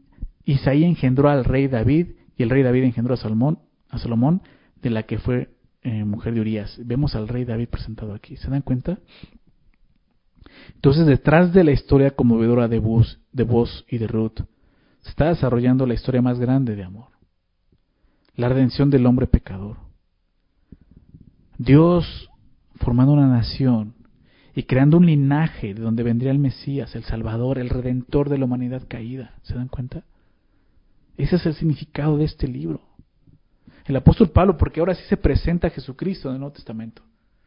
[0.44, 3.58] Isaí engendró al rey David, y el rey David engendró a Salomón,
[3.90, 4.42] a Salomón,
[4.80, 5.50] de la que fue
[5.82, 6.80] eh, mujer de Urias.
[6.84, 8.36] Vemos al rey David presentado aquí.
[8.36, 8.98] ¿Se dan cuenta?
[10.74, 14.40] Entonces, detrás de la historia conmovedora de Bus, de Vos y de Ruth,
[15.02, 17.08] se está desarrollando la historia más grande de amor.
[18.34, 19.76] La redención del hombre pecador.
[21.56, 22.30] Dios
[22.76, 23.94] formando una nación
[24.54, 28.44] y creando un linaje de donde vendría el Mesías, el Salvador, el Redentor de la
[28.44, 29.34] humanidad caída.
[29.42, 30.04] ¿Se dan cuenta?
[31.16, 32.88] Ese es el significado de este libro
[33.88, 37.02] el apóstol Pablo, porque ahora sí se presenta a Jesucristo en el Nuevo Testamento.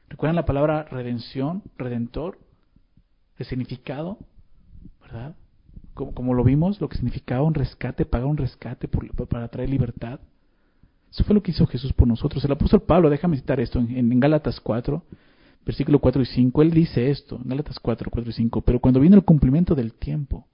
[0.09, 2.39] ¿Recuerdan la palabra redención, redentor?
[3.37, 4.17] El significado,
[5.01, 5.35] ¿verdad?
[6.13, 10.19] Como, lo vimos, lo que significaba un rescate, pagar un rescate para traer libertad.
[11.11, 12.43] Eso fue lo que hizo Jesús por nosotros.
[12.45, 15.03] El apóstol Pablo, déjame citar esto, en, en Gálatas 4,
[15.65, 18.99] versículo 4 y 5, él dice esto, en Gálatas 4, 4 y 5, pero cuando
[18.99, 20.47] vino el cumplimiento del tiempo,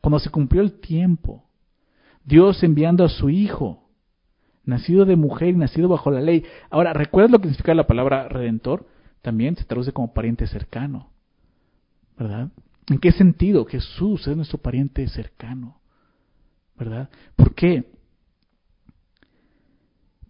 [0.00, 1.44] cuando se cumplió el tiempo,
[2.24, 3.82] Dios enviando a su Hijo,
[4.64, 6.44] nacido de mujer y nacido bajo la ley.
[6.70, 8.86] Ahora, ¿recuerdas lo que significa la palabra redentor?
[9.22, 11.08] También se traduce como pariente cercano,
[12.18, 12.48] ¿verdad?
[12.88, 13.64] ¿En qué sentido?
[13.64, 15.80] Jesús es nuestro pariente cercano,
[16.76, 17.10] ¿verdad?
[17.36, 17.92] ¿Por qué?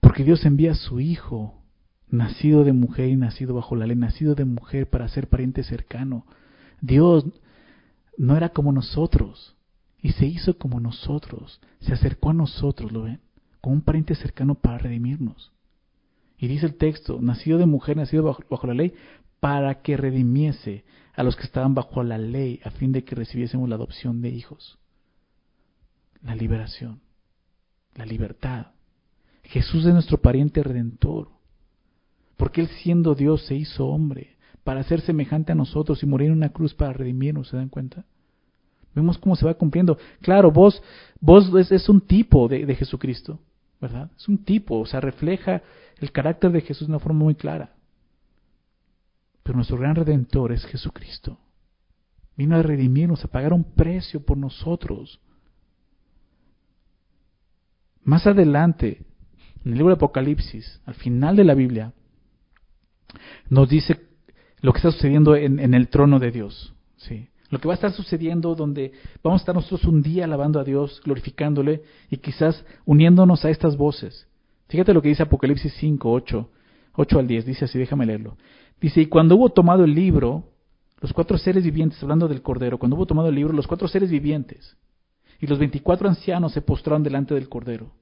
[0.00, 1.62] Porque Dios envía a su Hijo,
[2.08, 6.26] nacido de mujer y nacido bajo la ley, nacido de mujer para ser pariente cercano.
[6.80, 7.24] Dios
[8.18, 9.56] no era como nosotros
[10.02, 13.20] y se hizo como nosotros, se acercó a nosotros, ¿lo ven?
[13.62, 15.52] con un pariente cercano para redimirnos.
[16.36, 18.92] Y dice el texto, nacido de mujer, nacido bajo, la ley,
[19.42, 20.84] para que redimiese
[21.14, 24.28] a los que estaban bajo la ley, a fin de que recibiésemos la adopción de
[24.28, 24.78] hijos.
[26.22, 27.00] La liberación,
[27.96, 28.68] la libertad.
[29.42, 31.30] Jesús es nuestro pariente redentor,
[32.36, 36.34] porque Él siendo Dios se hizo hombre para ser semejante a nosotros y morir en
[36.34, 38.04] una cruz para redimirnos, ¿se dan cuenta?
[38.94, 39.98] Vemos cómo se va cumpliendo.
[40.20, 40.80] Claro, vos,
[41.20, 43.40] vos es, un tipo de, de Jesucristo.
[43.80, 44.08] ¿verdad?
[44.16, 45.62] Es un tipo, o sea, refleja
[45.98, 47.74] el carácter de Jesús de una forma muy clara.
[49.42, 51.38] Pero nuestro gran redentor es Jesucristo.
[52.36, 55.20] Vino a redimirnos, a pagar un precio por nosotros.
[58.04, 59.04] Más adelante,
[59.64, 61.92] en el libro de Apocalipsis, al final de la Biblia,
[63.48, 64.00] nos dice
[64.60, 66.74] lo que está sucediendo en, el trono de Dios.
[66.96, 67.28] ¿sí?
[67.52, 70.64] lo que va a estar sucediendo donde vamos a estar nosotros un día alabando a
[70.64, 74.26] Dios, glorificándole y quizás uniéndonos a estas voces.
[74.68, 76.50] Fíjate lo que dice Apocalipsis 5, 8,
[76.94, 78.38] 8 al 10, dice así, déjame leerlo.
[78.82, 80.44] Dice, y cuando hubo tomado el libro,
[81.00, 84.10] los cuatro seres vivientes, hablando del Cordero, cuando hubo tomado el libro, los cuatro seres
[84.10, 84.76] vivientes
[85.40, 87.92] y los veinticuatro ancianos se postraron delante del Cordero.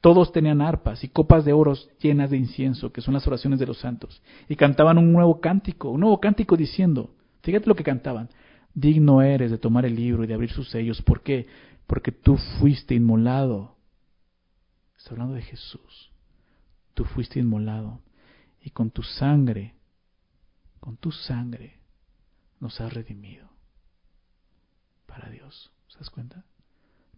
[0.00, 3.66] Todos tenían arpas y copas de oros llenas de incienso, que son las oraciones de
[3.66, 7.10] los santos, y cantaban un nuevo cántico, un nuevo cántico diciendo,
[7.42, 8.28] fíjate lo que cantaban,
[8.72, 11.02] digno eres de tomar el libro y de abrir sus sellos.
[11.02, 11.46] ¿Por qué?
[11.86, 13.74] Porque tú fuiste inmolado.
[14.96, 16.10] Está hablando de Jesús.
[16.94, 18.00] Tú fuiste inmolado.
[18.62, 19.74] Y con tu sangre,
[20.84, 21.78] con tu sangre,
[22.60, 23.48] nos has redimido
[25.06, 25.72] para Dios.
[25.88, 26.44] ¿Se das cuenta?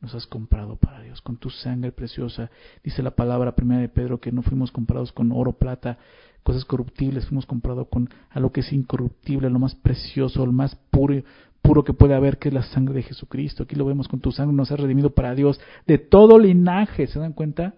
[0.00, 2.48] Nos has comprado para Dios con tu sangre preciosa.
[2.84, 5.98] Dice la palabra primera de Pedro que no fuimos comprados con oro, plata,
[6.44, 11.24] cosas corruptibles, fuimos comprados con algo que es incorruptible, lo más precioso, lo más puro,
[11.60, 13.64] puro que puede haber, que es la sangre de Jesucristo.
[13.64, 17.18] Aquí lo vemos con tu sangre, nos has redimido para Dios de todo linaje, ¿se
[17.18, 17.74] dan cuenta?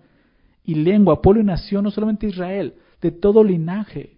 [0.65, 4.18] Y lengua, pueblo y nación, no solamente Israel, de todo linaje.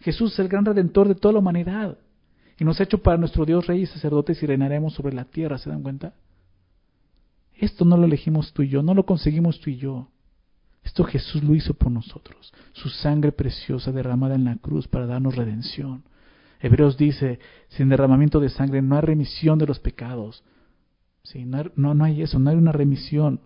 [0.00, 1.98] Jesús es el gran redentor de toda la humanidad.
[2.58, 5.58] Y nos ha hecho para nuestro Dios rey y sacerdotes y reinaremos sobre la tierra,
[5.58, 6.14] ¿se dan cuenta?
[7.54, 10.08] Esto no lo elegimos tú y yo, no lo conseguimos tú y yo.
[10.82, 12.52] Esto Jesús lo hizo por nosotros.
[12.72, 16.04] Su sangre preciosa derramada en la cruz para darnos redención.
[16.60, 20.44] Hebreos dice, sin derramamiento de sangre no hay remisión de los pecados.
[21.22, 23.40] Sí, no, no, no hay eso, no hay una remisión.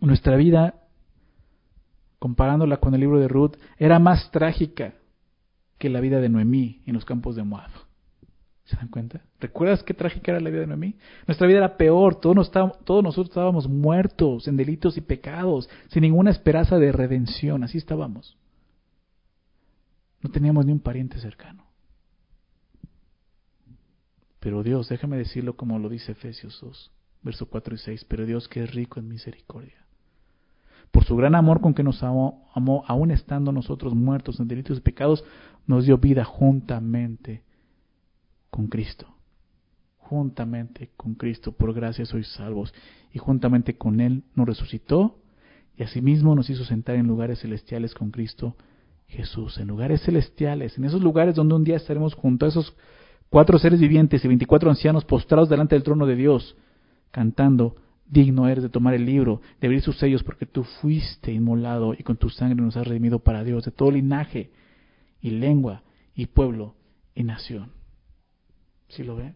[0.00, 0.85] Nuestra vida,
[2.18, 4.94] comparándola con el libro de Ruth, era más trágica
[5.78, 7.70] que la vida de Noemí en los campos de Moab.
[8.64, 9.22] ¿Se dan cuenta?
[9.38, 10.96] ¿Recuerdas qué trágica era la vida de Noemí?
[11.26, 16.30] Nuestra vida era peor, todos, todos nosotros estábamos muertos en delitos y pecados, sin ninguna
[16.30, 18.36] esperanza de redención, así estábamos.
[20.20, 21.64] No teníamos ni un pariente cercano.
[24.40, 26.90] Pero Dios, déjame decirlo como lo dice Efesios 2,
[27.22, 29.85] verso 4 y 6, pero Dios que es rico en misericordia.
[30.90, 34.78] Por su gran amor con que nos amó, amó aún estando nosotros muertos en delitos
[34.78, 35.24] y pecados,
[35.66, 37.42] nos dio vida juntamente
[38.50, 39.06] con Cristo.
[39.98, 42.72] Juntamente con Cristo, por gracia sois salvos.
[43.12, 45.18] Y juntamente con Él nos resucitó
[45.76, 48.56] y asimismo nos hizo sentar en lugares celestiales con Cristo
[49.08, 49.58] Jesús.
[49.58, 52.74] En lugares celestiales, en esos lugares donde un día estaremos junto a esos
[53.28, 56.56] cuatro seres vivientes y veinticuatro ancianos postrados delante del trono de Dios,
[57.10, 57.76] cantando,
[58.08, 62.02] digno eres de tomar el libro, de abrir sus sellos, porque tú fuiste inmolado y
[62.02, 64.50] con tu sangre nos has redimido para Dios, de todo linaje
[65.20, 65.82] y lengua
[66.14, 66.76] y pueblo
[67.14, 67.72] y nación.
[68.88, 69.34] ¿Sí lo ven?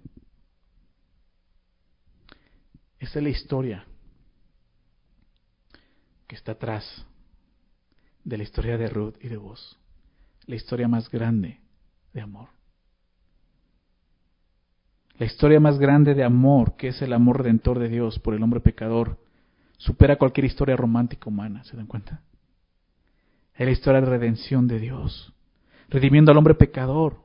[2.99, 3.87] Esa es la historia
[6.27, 7.07] que está atrás
[8.23, 9.79] de la historia de Ruth y de vos.
[10.47, 11.61] La historia más grande
[12.13, 12.60] de amor.
[15.21, 18.43] La historia más grande de amor, que es el amor redentor de Dios por el
[18.43, 19.19] hombre pecador,
[19.77, 22.23] supera cualquier historia romántica humana, ¿se dan cuenta?
[23.55, 25.35] Es la historia de redención de Dios,
[25.91, 27.21] redimiendo al hombre pecador,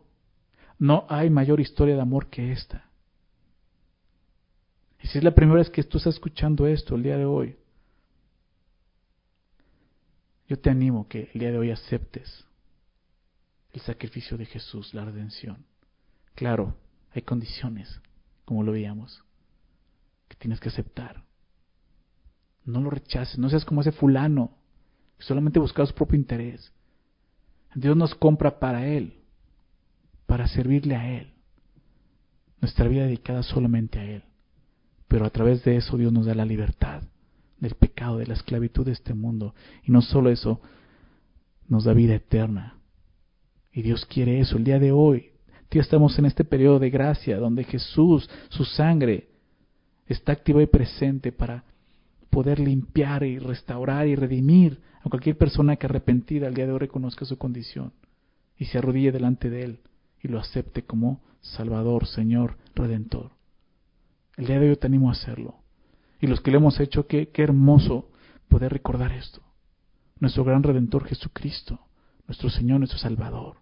[0.78, 2.84] no hay mayor historia de amor que esta.
[5.02, 7.56] Y si es la primera vez que tú estás escuchando esto el día de hoy,
[10.50, 12.44] yo te animo que el día de hoy aceptes
[13.72, 15.66] el sacrificio de Jesús, la redención.
[16.34, 16.76] Claro,
[17.16, 18.02] hay condiciones,
[18.44, 19.24] como lo veíamos,
[20.28, 21.24] que tienes que aceptar.
[22.66, 24.58] No lo rechaces, no seas como ese fulano,
[25.18, 26.74] que solamente busca su propio interés.
[27.74, 29.22] Dios nos compra para Él
[30.26, 31.34] para servirle a Él.
[32.62, 34.24] Nuestra vida dedicada solamente a Él.
[35.08, 37.04] Pero a través de eso Dios nos da la libertad
[37.60, 39.54] del pecado, de la esclavitud de este mundo.
[39.84, 40.62] Y no solo eso,
[41.68, 42.80] nos da vida eterna.
[43.72, 44.58] Y Dios quiere eso.
[44.58, 45.32] El día de hoy,
[45.72, 49.28] ya estamos en este periodo de gracia donde Jesús, su sangre,
[50.08, 51.64] está activa y presente para
[52.30, 56.80] poder limpiar y restaurar y redimir a cualquier persona que arrepentida el día de hoy
[56.80, 57.94] reconozca su condición
[58.58, 59.80] y se arrodille delante de Él
[60.22, 63.32] y lo acepte como Salvador, Señor, Redentor.
[64.38, 65.56] El día de hoy te animo a hacerlo.
[66.20, 68.10] Y los que lo hemos hecho, qué, qué hermoso
[68.48, 69.42] poder recordar esto.
[70.20, 71.80] Nuestro gran Redentor Jesucristo,
[72.28, 73.58] nuestro Señor, nuestro Salvador.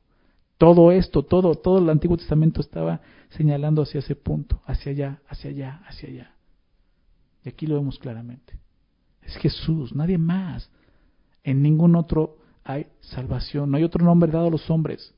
[0.58, 5.50] Todo esto, todo, todo el Antiguo Testamento estaba señalando hacia ese punto, hacia allá, hacia
[5.50, 6.36] allá, hacia allá.
[7.44, 8.58] Y aquí lo vemos claramente.
[9.22, 10.70] Es Jesús, nadie más.
[11.44, 15.14] En ningún otro hay salvación, no hay otro nombre dado a los hombres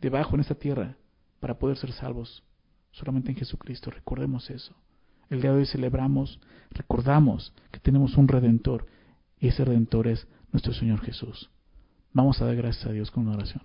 [0.00, 0.96] debajo en esta tierra
[1.40, 2.44] para poder ser salvos.
[2.92, 3.90] Solamente en Jesucristo.
[3.90, 4.74] Recordemos eso.
[5.30, 6.38] El día de hoy celebramos,
[6.70, 8.86] recordamos que tenemos un redentor
[9.40, 11.50] y ese redentor es nuestro Señor Jesús.
[12.12, 13.62] Vamos a dar gracias a Dios con una oración.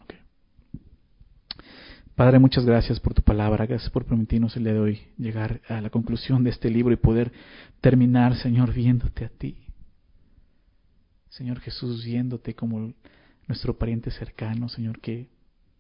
[2.18, 5.80] Padre, muchas gracias por tu palabra, gracias por permitirnos el día de hoy llegar a
[5.82, 7.32] la conclusión de este libro y poder
[7.80, 9.56] terminar, Señor, viéndote a ti.
[11.30, 12.92] Señor Jesús, viéndote como
[13.48, 15.30] nuestro pariente cercano, Señor, que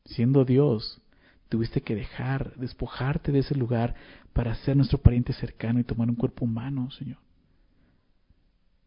[0.05, 1.01] siendo Dios,
[1.49, 3.95] tuviste que dejar, despojarte de ese lugar
[4.33, 7.17] para ser nuestro pariente cercano y tomar un cuerpo humano, Señor.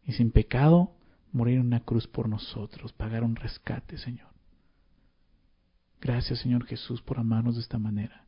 [0.05, 0.93] Y sin pecado,
[1.33, 4.30] morir en una cruz por nosotros, pagar un rescate, Señor.
[6.01, 8.25] Gracias, Señor Jesús, por amarnos de esta manera.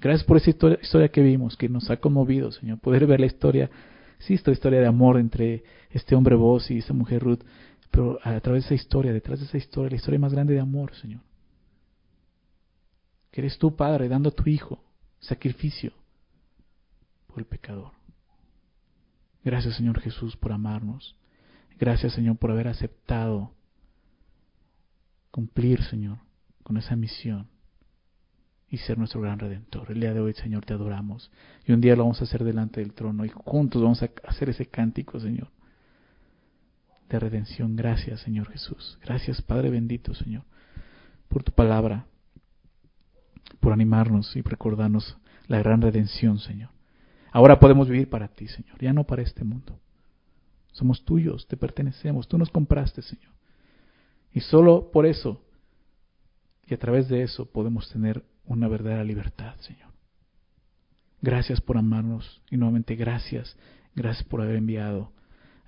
[0.00, 2.80] Gracias por esa historia, que vimos, que nos ha conmovido, Señor.
[2.80, 3.70] Poder ver la historia,
[4.18, 7.42] sí, esta historia de amor entre este hombre vos y esta mujer Ruth,
[7.90, 10.60] pero a través de esa historia, detrás de esa historia, la historia más grande de
[10.60, 11.20] amor, Señor.
[13.30, 14.82] Que eres tú, Padre, dando a tu Hijo
[15.20, 15.92] sacrificio
[17.26, 17.92] por el pecador.
[19.44, 21.16] Gracias, Señor Jesús, por amarnos.
[21.78, 23.52] Gracias, Señor, por haber aceptado
[25.30, 26.18] cumplir, Señor,
[26.62, 27.48] con esa misión
[28.72, 29.90] y ser nuestro gran redentor.
[29.90, 31.30] El día de hoy, Señor, te adoramos.
[31.66, 34.48] Y un día lo vamos a hacer delante del trono y juntos vamos a hacer
[34.48, 35.48] ese cántico, Señor,
[37.10, 37.76] de redención.
[37.76, 38.98] Gracias, Señor Jesús.
[39.02, 40.44] Gracias, Padre bendito, Señor,
[41.28, 42.06] por tu palabra,
[43.60, 46.70] por animarnos y recordarnos la gran redención, Señor.
[47.30, 49.78] Ahora podemos vivir para ti, Señor, ya no para este mundo.
[50.72, 53.32] Somos tuyos, te pertenecemos, tú nos compraste, Señor.
[54.32, 55.44] Y solo por eso
[56.74, 59.90] a través de eso podemos tener una verdadera libertad, Señor.
[61.20, 63.56] Gracias por amarnos y nuevamente gracias,
[63.94, 65.12] gracias por haber enviado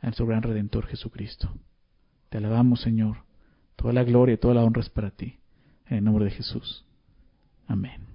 [0.01, 1.55] a nuestro gran Redentor Jesucristo.
[2.29, 3.19] Te alabamos, Señor.
[3.77, 5.39] Toda la gloria y toda la honra es para ti.
[5.87, 6.85] En el nombre de Jesús.
[7.67, 8.14] Amén.